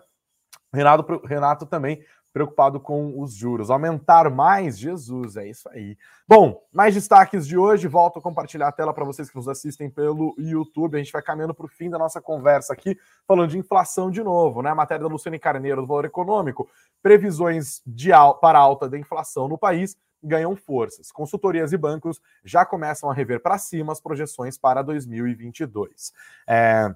Renato, 0.73 1.21
Renato 1.27 1.67
também 1.67 2.03
preocupado 2.33 2.79
com 2.79 3.21
os 3.21 3.33
juros. 3.33 3.69
Aumentar 3.69 4.29
mais? 4.31 4.77
Jesus, 4.77 5.37
é 5.37 5.47
isso 5.47 5.69
aí. 5.69 5.95
Bom, 6.27 6.59
mais 6.73 6.95
destaques 6.95 7.45
de 7.45 7.55
hoje. 7.55 7.87
Volto 7.87 8.17
a 8.17 8.21
compartilhar 8.21 8.67
a 8.67 8.71
tela 8.71 8.93
para 8.93 9.05
vocês 9.05 9.29
que 9.29 9.35
nos 9.35 9.47
assistem 9.47 9.89
pelo 9.89 10.33
YouTube. 10.37 10.95
A 10.95 10.97
gente 10.97 11.13
vai 11.13 11.21
caminhando 11.21 11.53
para 11.53 11.67
o 11.67 11.69
fim 11.69 11.91
da 11.91 11.99
nossa 11.99 12.19
conversa 12.19 12.73
aqui, 12.73 12.97
falando 13.27 13.51
de 13.51 13.59
inflação 13.59 14.09
de 14.09 14.23
novo, 14.23 14.63
né? 14.63 14.71
A 14.71 14.75
matéria 14.75 15.03
da 15.03 15.09
Luciane 15.09 15.37
Carneiro 15.37 15.81
do 15.81 15.87
Valor 15.87 16.05
Econômico. 16.05 16.67
Previsões 17.03 17.83
de 17.85 18.11
al 18.11 18.39
para 18.39 18.57
alta 18.57 18.89
da 18.89 18.97
inflação 18.97 19.47
no 19.47 19.57
país 19.57 19.95
ganham 20.23 20.55
forças. 20.55 21.11
Consultorias 21.11 21.73
e 21.73 21.77
bancos 21.77 22.19
já 22.43 22.65
começam 22.65 23.11
a 23.11 23.13
rever 23.13 23.41
para 23.41 23.57
cima 23.57 23.91
as 23.91 23.99
projeções 23.99 24.57
para 24.57 24.81
2022. 24.81 26.13
É, 26.47 26.95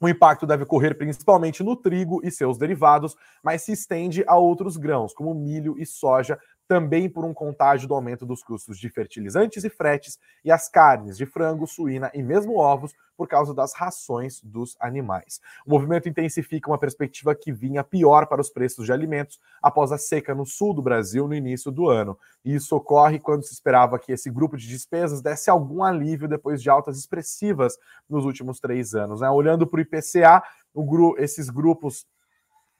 o 0.00 0.08
impacto 0.08 0.46
deve 0.46 0.64
ocorrer 0.64 0.96
principalmente 0.96 1.62
no 1.62 1.76
trigo 1.76 2.20
e 2.22 2.30
seus 2.30 2.58
derivados, 2.58 3.16
mas 3.42 3.62
se 3.62 3.72
estende 3.72 4.24
a 4.26 4.36
outros 4.36 4.76
grãos, 4.76 5.14
como 5.14 5.34
milho 5.34 5.74
e 5.78 5.86
soja, 5.86 6.38
também 6.68 7.08
por 7.08 7.24
um 7.24 7.32
contágio 7.32 7.86
do 7.88 7.94
aumento 7.94 8.26
dos 8.26 8.42
custos 8.42 8.78
de 8.78 8.88
fertilizantes 8.88 9.64
e 9.64 9.70
fretes, 9.70 10.18
e 10.44 10.50
as 10.50 10.68
carnes 10.68 11.16
de 11.16 11.26
frango, 11.26 11.66
suína 11.66 12.10
e 12.14 12.22
mesmo 12.22 12.56
ovos, 12.56 12.92
por 13.16 13.26
causa 13.26 13.54
das 13.54 13.72
rações 13.74 14.40
dos 14.42 14.76
animais. 14.78 15.40
O 15.64 15.70
movimento 15.70 16.08
intensifica 16.08 16.70
uma 16.70 16.78
perspectiva 16.78 17.34
que 17.34 17.50
vinha 17.50 17.82
pior 17.82 18.26
para 18.26 18.40
os 18.40 18.50
preços 18.50 18.84
de 18.84 18.92
alimentos 18.92 19.40
após 19.62 19.90
a 19.90 19.98
seca 19.98 20.34
no 20.34 20.44
sul 20.44 20.74
do 20.74 20.82
Brasil 20.82 21.26
no 21.26 21.34
início 21.34 21.70
do 21.70 21.88
ano. 21.88 22.18
E 22.44 22.54
isso 22.54 22.76
ocorre 22.76 23.18
quando 23.18 23.42
se 23.42 23.54
esperava 23.54 23.98
que 23.98 24.12
esse 24.12 24.30
grupo 24.30 24.56
de 24.56 24.68
despesas 24.68 25.22
desse 25.22 25.48
algum 25.48 25.82
alívio 25.82 26.28
depois 26.28 26.62
de 26.62 26.68
altas 26.68 26.98
expressivas 26.98 27.78
nos 28.08 28.24
últimos 28.24 28.60
três 28.60 28.94
anos. 28.94 29.20
Né? 29.20 29.30
Olhando 29.30 29.66
para 29.66 29.78
o 29.78 29.80
IPCA, 29.80 30.42
o 30.74 30.84
gru 30.84 31.14
esses 31.18 31.48
grupos 31.48 32.06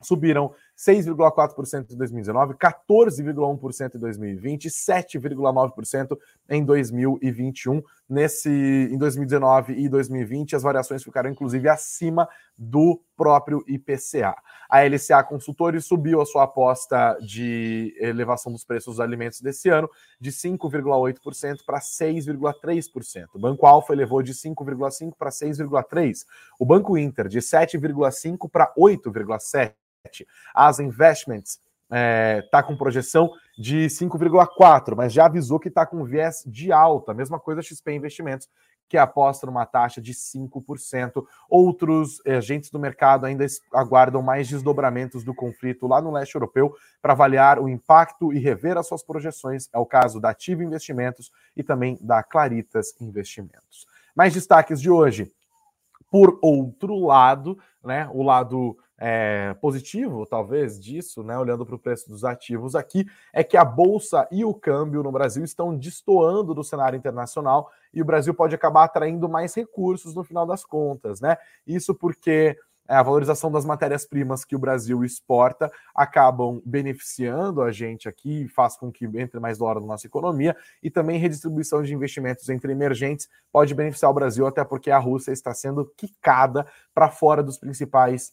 subiram 0.02 0.54
6,4% 0.76 1.90
em 1.90 1.96
2019, 1.96 2.54
14,1% 2.54 3.94
em 3.94 3.98
2020, 3.98 4.68
7,9% 4.68 6.18
em 6.50 6.64
2021. 6.64 7.82
Nesse 8.08 8.50
em 8.50 8.98
2019 8.98 9.72
e 9.72 9.88
2020 9.88 10.54
as 10.54 10.62
variações 10.62 11.02
ficaram 11.02 11.30
inclusive 11.30 11.68
acima 11.68 12.28
do 12.56 13.00
próprio 13.16 13.64
IPCA. 13.66 14.36
A 14.68 14.82
LCA 14.82 15.24
Consultores 15.24 15.86
subiu 15.86 16.20
a 16.20 16.26
sua 16.26 16.44
aposta 16.44 17.16
de 17.20 17.96
elevação 17.98 18.52
dos 18.52 18.64
preços 18.64 18.96
dos 18.96 19.00
alimentos 19.00 19.40
desse 19.40 19.68
ano 19.68 19.88
de 20.20 20.30
5,8% 20.30 21.64
para 21.64 21.80
6,3%. 21.80 23.26
O 23.34 23.38
Banco 23.38 23.66
Alfa 23.66 23.92
elevou 23.92 24.22
de 24.22 24.34
5,5 24.34 25.14
para 25.18 25.30
6,3. 25.30 26.26
O 26.60 26.66
Banco 26.66 26.98
Inter 26.98 27.28
de 27.28 27.40
7,5 27.40 28.50
para 28.50 28.72
8,7. 28.76 29.72
As 30.54 30.78
Investments 30.78 31.60
está 31.86 31.96
é, 31.96 32.42
tá 32.50 32.62
com 32.62 32.76
projeção 32.76 33.30
de 33.56 33.86
5,4, 33.86 34.94
mas 34.96 35.12
já 35.12 35.26
avisou 35.26 35.58
que 35.58 35.68
está 35.68 35.86
com 35.86 36.04
viés 36.04 36.42
de 36.46 36.72
alta. 36.72 37.14
Mesma 37.14 37.38
coisa 37.38 37.62
XP 37.62 37.92
Investimentos, 37.92 38.48
que 38.88 38.96
aposta 38.96 39.46
numa 39.46 39.66
taxa 39.66 40.00
de 40.00 40.12
5%. 40.12 41.24
Outros 41.48 42.20
agentes 42.26 42.70
do 42.70 42.78
mercado 42.78 43.26
ainda 43.26 43.44
aguardam 43.72 44.22
mais 44.22 44.48
desdobramentos 44.48 45.24
do 45.24 45.34
conflito 45.34 45.86
lá 45.86 46.00
no 46.00 46.12
leste 46.12 46.34
europeu 46.34 46.74
para 47.00 47.12
avaliar 47.12 47.58
o 47.58 47.68
impacto 47.68 48.32
e 48.32 48.38
rever 48.38 48.76
as 48.76 48.86
suas 48.86 49.02
projeções. 49.02 49.68
É 49.72 49.78
o 49.78 49.86
caso 49.86 50.20
da 50.20 50.30
Ativa 50.30 50.62
Investimentos 50.62 51.32
e 51.56 51.62
também 51.62 51.98
da 52.00 52.22
Claritas 52.22 52.94
Investimentos. 53.00 53.86
Mais 54.14 54.34
destaques 54.34 54.80
de 54.80 54.90
hoje. 54.90 55.32
Por 56.10 56.38
outro 56.40 56.96
lado, 57.04 57.58
né, 57.82 58.08
o 58.12 58.22
lado 58.22 58.76
é, 58.98 59.54
positivo, 59.60 60.24
talvez, 60.26 60.80
disso, 60.80 61.22
né, 61.22 61.38
olhando 61.38 61.66
para 61.66 61.74
o 61.74 61.78
preço 61.78 62.08
dos 62.08 62.24
ativos 62.24 62.74
aqui, 62.74 63.06
é 63.32 63.44
que 63.44 63.56
a 63.56 63.64
bolsa 63.64 64.26
e 64.30 64.44
o 64.44 64.54
câmbio 64.54 65.02
no 65.02 65.12
Brasil 65.12 65.44
estão 65.44 65.76
destoando 65.76 66.54
do 66.54 66.64
cenário 66.64 66.96
internacional 66.96 67.70
e 67.92 68.00
o 68.00 68.04
Brasil 68.04 68.34
pode 68.34 68.54
acabar 68.54 68.84
atraindo 68.84 69.28
mais 69.28 69.54
recursos 69.54 70.14
no 70.14 70.24
final 70.24 70.46
das 70.46 70.64
contas, 70.64 71.20
né? 71.20 71.36
Isso 71.66 71.94
porque 71.94 72.56
é, 72.88 72.94
a 72.94 73.02
valorização 73.02 73.50
das 73.50 73.64
matérias-primas 73.64 74.44
que 74.44 74.54
o 74.54 74.58
Brasil 74.58 75.04
exporta 75.04 75.70
acabam 75.94 76.62
beneficiando 76.64 77.62
a 77.62 77.72
gente 77.72 78.08
aqui, 78.08 78.46
faz 78.48 78.76
com 78.76 78.92
que 78.92 79.04
entre 79.04 79.40
mais 79.40 79.58
dólar 79.58 79.80
na 79.80 79.86
nossa 79.86 80.06
economia, 80.06 80.56
e 80.82 80.90
também 80.90 81.18
redistribuição 81.18 81.82
de 81.82 81.92
investimentos 81.92 82.48
entre 82.48 82.72
emergentes 82.72 83.28
pode 83.52 83.74
beneficiar 83.74 84.10
o 84.10 84.14
Brasil, 84.14 84.46
até 84.46 84.64
porque 84.64 84.90
a 84.90 84.98
Rússia 84.98 85.32
está 85.32 85.52
sendo 85.52 85.84
quicada 85.96 86.66
para 86.94 87.10
fora 87.10 87.42
dos 87.42 87.58
principais 87.58 88.32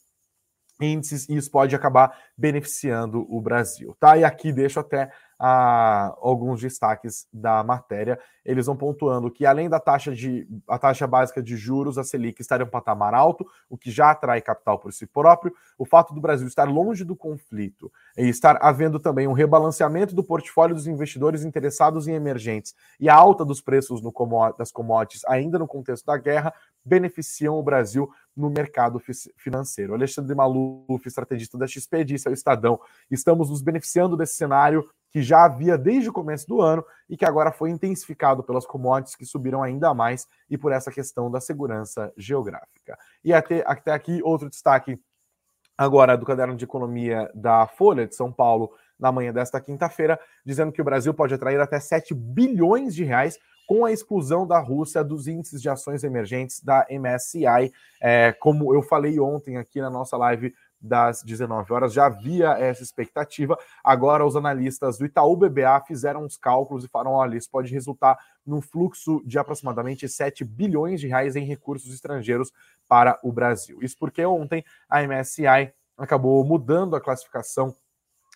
índices 0.81 1.27
e 1.29 1.36
isso 1.36 1.51
pode 1.51 1.75
acabar 1.75 2.17
beneficiando 2.38 3.25
o 3.29 3.39
Brasil, 3.41 3.95
tá? 3.99 4.17
E 4.17 4.23
aqui 4.23 4.51
deixo 4.51 4.79
até 4.79 5.12
ah, 5.45 6.15
alguns 6.21 6.62
destaques 6.62 7.27
da 7.31 7.63
matéria. 7.63 8.17
Eles 8.45 8.65
vão 8.65 8.77
pontuando 8.77 9.29
que 9.29 9.45
além 9.45 9.69
da 9.69 9.79
taxa 9.79 10.13
de 10.13 10.47
a 10.67 10.77
taxa 10.79 11.05
básica 11.05 11.43
de 11.43 11.57
juros, 11.57 11.97
a 11.97 12.03
Selic 12.03 12.41
estaria 12.41 12.63
em 12.63 12.67
um 12.67 12.71
patamar 12.71 13.13
alto, 13.13 13.45
o 13.69 13.77
que 13.77 13.91
já 13.91 14.12
atrai 14.12 14.41
capital 14.41 14.79
por 14.79 14.93
si 14.93 15.05
próprio. 15.05 15.53
O 15.77 15.86
fato 15.86 16.13
do 16.13 16.21
Brasil 16.21 16.47
estar 16.47 16.63
longe 16.63 17.03
do 17.03 17.15
conflito 17.15 17.91
e 18.17 18.27
estar 18.29 18.57
havendo 18.62 18.99
também 18.99 19.27
um 19.27 19.33
rebalanceamento 19.33 20.15
do 20.15 20.23
portfólio 20.23 20.75
dos 20.75 20.88
investidores 20.88 21.43
interessados 21.43 22.07
em 22.07 22.13
emergentes 22.13 22.73
e 22.97 23.09
a 23.09 23.15
alta 23.15 23.43
dos 23.43 23.59
preços 23.59 24.01
no 24.01 24.13
das 24.57 24.71
commodities 24.71 25.25
ainda 25.25 25.59
no 25.59 25.67
contexto 25.67 26.05
da 26.05 26.17
guerra 26.17 26.53
beneficiam 26.86 27.57
o 27.57 27.63
Brasil 27.63 28.09
no 28.35 28.49
mercado 28.49 29.01
financeiro. 29.37 29.93
Alexandre 29.93 30.35
Maluf, 30.35 31.05
estrategista 31.05 31.57
da 31.57 31.67
XP, 31.67 32.03
disse 32.03 32.27
ao 32.27 32.33
Estadão: 32.33 32.79
estamos 33.09 33.49
nos 33.49 33.61
beneficiando 33.61 34.17
desse 34.17 34.33
cenário 34.35 34.89
que 35.11 35.21
já 35.21 35.45
havia 35.45 35.77
desde 35.77 36.09
o 36.09 36.13
começo 36.13 36.47
do 36.47 36.59
ano 36.59 36.83
e 37.07 37.15
que 37.15 37.23
agora 37.23 37.51
foi 37.51 37.69
intensificado 37.69 38.43
pelas 38.43 38.65
commodities 38.65 39.15
que 39.15 39.25
subiram 39.25 39.61
ainda 39.61 39.93
mais 39.93 40.27
e 40.49 40.57
por 40.57 40.71
essa 40.71 40.91
questão 40.91 41.29
da 41.29 41.39
segurança 41.39 42.11
geográfica. 42.17 42.97
E 43.23 43.31
até, 43.31 43.63
até 43.67 43.91
aqui 43.91 44.21
outro 44.23 44.49
destaque 44.49 44.99
agora 45.77 46.17
do 46.17 46.25
caderno 46.25 46.55
de 46.55 46.65
economia 46.65 47.29
da 47.33 47.67
Folha 47.67 48.07
de 48.07 48.15
São 48.15 48.31
Paulo 48.31 48.71
na 48.99 49.11
manhã 49.11 49.31
desta 49.31 49.59
quinta-feira, 49.61 50.19
dizendo 50.45 50.71
que 50.71 50.81
o 50.81 50.85
Brasil 50.85 51.13
pode 51.13 51.33
atrair 51.33 51.59
até 51.59 51.79
7 51.79 52.13
bilhões 52.13 52.95
de 52.95 53.03
reais 53.03 53.37
com 53.67 53.86
a 53.86 53.91
exclusão 53.91 54.45
da 54.45 54.60
Rússia 54.60 55.04
dos 55.04 55.28
índices 55.28 55.62
de 55.62 55.69
ações 55.69 56.04
emergentes 56.04 56.62
da 56.62 56.86
MSCI. 56.89 57.71
É, 58.02 58.32
como 58.34 58.73
eu 58.73 58.82
falei 58.82 59.19
ontem 59.19 59.58
aqui 59.58 59.82
na 59.82 59.89
nossa 59.89 60.17
live 60.17 60.54
das 60.84 61.23
19 61.23 61.71
horas, 61.71 61.93
já 61.93 62.07
havia 62.07 62.51
essa 62.57 62.84
expectativa. 62.84 63.57
Agora, 63.82 64.26
os 64.26 64.36
analistas 64.36 64.97
do 64.97 65.05
Itaú 65.05 65.36
BBA 65.38 65.82
fizeram 65.88 66.26
os 66.26 66.36
cálculos 66.36 66.84
e 66.84 66.89
falaram: 66.89 67.11
olha, 67.11 67.38
isso 67.38 67.49
pode 67.49 67.72
resultar 67.72 68.18
num 68.45 68.61
fluxo 68.61 69.22
de 69.26 69.39
aproximadamente 69.39 70.09
7 70.09 70.43
bilhões 70.43 70.99
de 70.99 71.07
reais 71.07 71.38
em 71.38 71.45
recursos 71.45 71.93
estrangeiros 71.93 72.51
para 72.88 73.18
o 73.24 73.32
Brasil. 73.32 73.80
Isso 73.82 73.95
porque 73.97 74.26
ontem 74.26 74.64
a 74.89 75.01
MSCI 75.01 75.74
acabou 75.97 76.43
mudando 76.43 76.95
a 76.95 77.01
classificação 77.01 77.74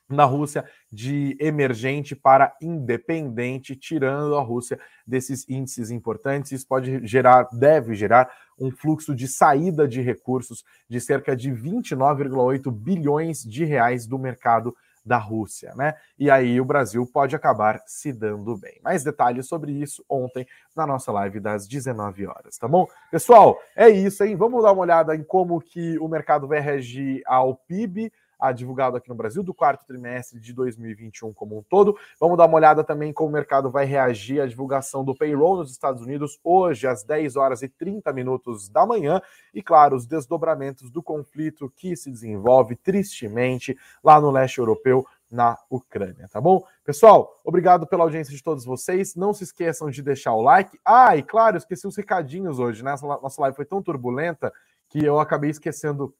na 0.10 0.24
Rússia 0.24 0.66
de 0.92 1.36
emergente 1.40 2.16
para 2.16 2.56
independente, 2.62 3.76
tirando 3.76 4.36
a 4.36 4.42
Rússia 4.42 4.80
desses 5.06 5.48
índices 5.50 5.92
importantes. 5.92 6.52
Isso 6.52 6.68
pode 6.68 7.06
gerar, 7.06 7.48
deve 7.52 7.94
gerar 7.96 8.30
um 8.60 8.72
fluxo 8.72 9.14
de 9.14 9.28
saída 9.28 9.88
de 9.88 10.02
recursos 10.02 10.64
de 10.90 11.00
cerca 11.00 11.36
de 11.36 11.52
29,8 11.52 12.72
bilhões 12.72 13.44
de 13.44 13.66
reais 13.66 14.08
do 14.08 14.18
mercado 14.18 14.76
da 15.08 15.18
Rússia, 15.18 15.74
né? 15.76 15.94
E 16.20 16.30
aí 16.30 16.60
o 16.60 16.66
Brasil 16.66 17.06
pode 17.06 17.34
acabar 17.34 17.82
se 17.86 18.12
dando 18.12 18.58
bem. 18.58 18.78
Mais 18.84 19.06
detalhes 19.06 19.48
sobre 19.48 19.72
isso 19.72 20.04
ontem 20.10 20.46
na 20.76 20.86
nossa 20.86 21.12
live 21.14 21.40
das 21.40 21.66
19 21.66 22.28
horas, 22.28 22.58
tá 22.58 22.68
bom? 22.68 22.86
Pessoal, 23.10 23.58
é 23.74 23.88
isso, 23.88 24.24
hein? 24.24 24.36
Vamos 24.36 24.64
dar 24.64 24.74
uma 24.74 24.82
olhada 24.82 25.16
em 25.16 25.24
como 25.24 25.62
que 25.62 25.98
o 26.00 26.10
mercado 26.10 26.46
vai 26.46 26.60
reagir 26.60 27.22
ao 27.26 27.56
PIB 27.56 28.12
a 28.40 28.52
divulgado 28.52 28.98
aqui 28.98 29.10
no 29.10 29.16
Brasil 29.16 29.44
do 29.44 29.54
quarto 29.54 29.86
trimestre 29.86 30.40
de 30.40 30.54
2021 30.54 31.34
como 31.34 31.58
um 31.58 31.64
todo. 31.64 31.98
Vamos 32.20 32.38
dar 32.38 32.46
uma 32.46 32.56
olhada 32.56 32.84
também 32.84 33.12
como 33.12 33.30
o 33.30 33.32
mercado 33.32 33.70
vai 33.70 33.86
reagir 33.86 34.42
à 34.42 34.46
divulgação 34.46 35.04
do 35.04 35.16
payroll 35.16 35.58
nos 35.58 35.72
Estados 35.72 36.02
Unidos 36.02 36.40
hoje 36.44 36.88
às 36.88 37.04
10 37.04 37.36
horas 37.36 37.62
e 37.62 37.70
30 37.70 38.12
minutos 38.14 38.70
da 38.70 38.86
manhã 38.86 39.22
e 39.54 39.62
claro, 39.62 39.96
os 39.96 40.06
desdobramentos 40.06 40.90
do 40.92 41.02
conflito 41.02 41.72
que 41.76 41.96
se 41.96 42.12
desenvolve 42.12 42.76
tristemente 42.76 43.78
lá 44.04 44.22
no 44.22 44.32
leste 44.32 44.60
europeu 44.60 45.06
na 45.30 45.58
Ucrânia, 45.70 46.28
tá 46.32 46.40
bom? 46.40 46.64
Pessoal, 46.86 47.38
obrigado 47.44 47.86
pela 47.86 48.04
audiência 48.04 48.34
de 48.34 48.42
todos 48.42 48.64
vocês. 48.64 49.16
Não 49.16 49.34
se 49.34 49.44
esqueçam 49.44 49.90
de 49.90 50.02
deixar 50.02 50.34
o 50.34 50.42
like. 50.42 50.80
Ah, 50.86 51.18
e 51.18 51.24
claro, 51.24 51.58
esqueci 51.58 51.86
os 51.86 51.98
recadinhos 51.98 52.60
hoje, 52.60 52.84
né? 52.84 52.96
Nossa 53.02 53.42
live 53.42 53.56
foi 53.56 53.66
tão 53.66 53.82
turbulenta 53.82 54.54
que 54.88 55.04
eu 55.04 55.20
acabei 55.20 55.50
esquecendo 55.50 56.14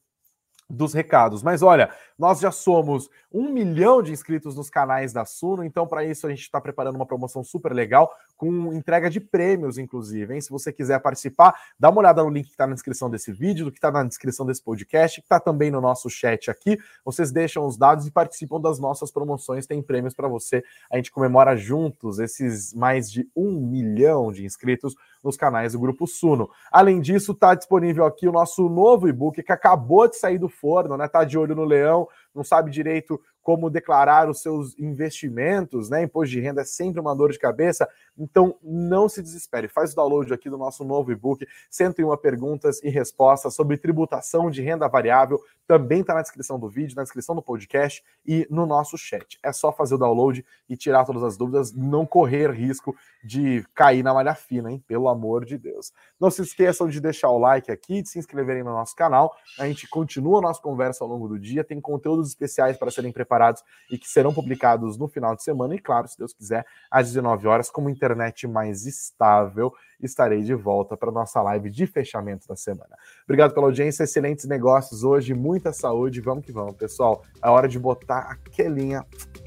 dos 0.68 0.92
recados. 0.92 1.42
Mas 1.42 1.62
olha, 1.62 1.90
nós 2.18 2.40
já 2.40 2.50
somos 2.50 3.08
um 3.32 3.50
milhão 3.50 4.02
de 4.02 4.12
inscritos 4.12 4.56
nos 4.56 4.68
canais 4.68 5.12
da 5.12 5.24
Suno, 5.24 5.64
então 5.64 5.86
para 5.86 6.04
isso 6.04 6.26
a 6.26 6.30
gente 6.30 6.42
está 6.42 6.60
preparando 6.60 6.96
uma 6.96 7.06
promoção 7.06 7.44
super 7.44 7.72
legal, 7.72 8.12
com 8.36 8.72
entrega 8.72 9.08
de 9.08 9.20
prêmios, 9.20 9.78
inclusive. 9.78 10.34
Hein? 10.34 10.40
Se 10.40 10.50
você 10.50 10.72
quiser 10.72 11.00
participar, 11.00 11.54
dá 11.78 11.90
uma 11.90 12.00
olhada 12.00 12.22
no 12.22 12.30
link 12.30 12.46
que 12.46 12.52
está 12.52 12.66
na 12.66 12.74
descrição 12.74 13.08
desse 13.08 13.32
vídeo, 13.32 13.64
do 13.64 13.72
que 13.72 13.78
está 13.78 13.90
na 13.90 14.04
descrição 14.04 14.44
desse 14.44 14.62
podcast, 14.62 15.20
que 15.20 15.26
está 15.26 15.40
também 15.40 15.70
no 15.70 15.80
nosso 15.80 16.10
chat 16.10 16.50
aqui. 16.50 16.78
Vocês 17.04 17.30
deixam 17.30 17.66
os 17.66 17.76
dados 17.76 18.06
e 18.06 18.10
participam 18.10 18.60
das 18.60 18.78
nossas 18.78 19.10
promoções, 19.10 19.66
tem 19.66 19.82
prêmios 19.82 20.14
para 20.14 20.28
você. 20.28 20.62
A 20.90 20.96
gente 20.96 21.10
comemora 21.10 21.56
juntos 21.56 22.18
esses 22.18 22.74
mais 22.74 23.10
de 23.10 23.28
um 23.34 23.52
milhão 23.60 24.32
de 24.32 24.44
inscritos 24.44 24.94
nos 25.28 25.36
canais 25.36 25.72
do 25.72 25.78
Grupo 25.78 26.06
Suno. 26.06 26.50
Além 26.72 27.00
disso, 27.00 27.32
está 27.32 27.54
disponível 27.54 28.04
aqui 28.04 28.26
o 28.26 28.32
nosso 28.32 28.68
novo 28.68 29.08
e-book 29.08 29.42
que 29.42 29.52
acabou 29.52 30.08
de 30.08 30.16
sair 30.16 30.38
do 30.38 30.48
forno, 30.48 30.96
né? 30.96 31.06
Tá 31.06 31.22
de 31.22 31.38
olho 31.38 31.54
no 31.54 31.64
leão, 31.64 32.08
não 32.38 32.44
sabe 32.44 32.70
direito 32.70 33.20
como 33.48 33.70
declarar 33.70 34.28
os 34.28 34.42
seus 34.42 34.78
investimentos, 34.78 35.88
né? 35.88 36.02
Imposto 36.02 36.32
de 36.32 36.38
renda 36.38 36.60
é 36.60 36.64
sempre 36.64 37.00
uma 37.00 37.16
dor 37.16 37.32
de 37.32 37.38
cabeça. 37.38 37.88
Então, 38.16 38.56
não 38.62 39.08
se 39.08 39.22
desespere. 39.22 39.68
Faz 39.68 39.92
o 39.92 39.96
download 39.96 40.34
aqui 40.34 40.50
do 40.50 40.58
nosso 40.58 40.84
novo 40.84 41.10
e-book, 41.10 41.46
101 41.70 42.14
perguntas 42.18 42.82
e 42.82 42.90
respostas 42.90 43.54
sobre 43.54 43.78
tributação 43.78 44.50
de 44.50 44.60
renda 44.60 44.86
variável. 44.86 45.40
Também 45.66 46.02
está 46.02 46.12
na 46.14 46.20
descrição 46.20 46.58
do 46.58 46.68
vídeo, 46.68 46.94
na 46.94 47.02
descrição 47.02 47.34
do 47.34 47.42
podcast 47.42 48.04
e 48.26 48.46
no 48.50 48.66
nosso 48.66 48.98
chat. 48.98 49.38
É 49.42 49.50
só 49.50 49.72
fazer 49.72 49.94
o 49.94 49.98
download 49.98 50.44
e 50.68 50.76
tirar 50.76 51.06
todas 51.06 51.22
as 51.22 51.36
dúvidas, 51.36 51.72
não 51.72 52.04
correr 52.04 52.50
risco 52.50 52.94
de 53.24 53.64
cair 53.74 54.02
na 54.02 54.12
malha 54.12 54.34
fina, 54.34 54.70
hein? 54.70 54.84
Pelo 54.86 55.08
amor 55.08 55.46
de 55.46 55.56
Deus. 55.56 55.90
Não 56.20 56.30
se 56.30 56.42
esqueçam 56.42 56.86
de 56.86 57.00
deixar 57.00 57.30
o 57.30 57.38
like 57.38 57.70
aqui, 57.70 58.02
de 58.02 58.10
se 58.10 58.18
inscreverem 58.18 58.62
no 58.62 58.72
nosso 58.72 58.94
canal. 58.94 59.34
A 59.58 59.66
gente 59.66 59.88
continua 59.88 60.38
a 60.38 60.42
nossa 60.42 60.60
conversa 60.60 61.02
ao 61.02 61.08
longo 61.08 61.28
do 61.28 61.38
dia, 61.38 61.64
tem 61.64 61.80
conteúdos 61.80 62.27
especiais 62.28 62.76
para 62.76 62.90
serem 62.90 63.12
preparados 63.12 63.62
e 63.90 63.98
que 63.98 64.08
serão 64.08 64.32
publicados 64.32 64.96
no 64.96 65.08
final 65.08 65.34
de 65.34 65.42
semana. 65.42 65.74
E 65.74 65.78
claro, 65.78 66.08
se 66.08 66.18
Deus 66.18 66.32
quiser, 66.32 66.64
às 66.90 67.08
19 67.08 67.46
horas, 67.46 67.70
com 67.70 67.80
uma 67.80 67.90
internet 67.90 68.46
mais 68.46 68.86
estável, 68.86 69.72
estarei 70.00 70.42
de 70.42 70.54
volta 70.54 70.96
para 70.96 71.10
nossa 71.10 71.40
live 71.42 71.70
de 71.70 71.86
fechamento 71.86 72.46
da 72.46 72.56
semana. 72.56 72.96
Obrigado 73.24 73.52
pela 73.52 73.66
audiência, 73.66 74.04
excelentes 74.04 74.44
negócios 74.46 75.02
hoje, 75.02 75.34
muita 75.34 75.72
saúde. 75.72 76.20
Vamos 76.20 76.44
que 76.44 76.52
vamos, 76.52 76.76
pessoal. 76.76 77.24
É 77.42 77.48
hora 77.48 77.68
de 77.68 77.78
botar 77.78 78.30
aquelinha 78.30 79.04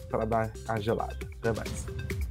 para 0.09 0.25
dar 0.25 0.51
a 0.67 0.79
gelada. 0.79 1.17
Até 1.39 1.53
mais. 1.53 2.30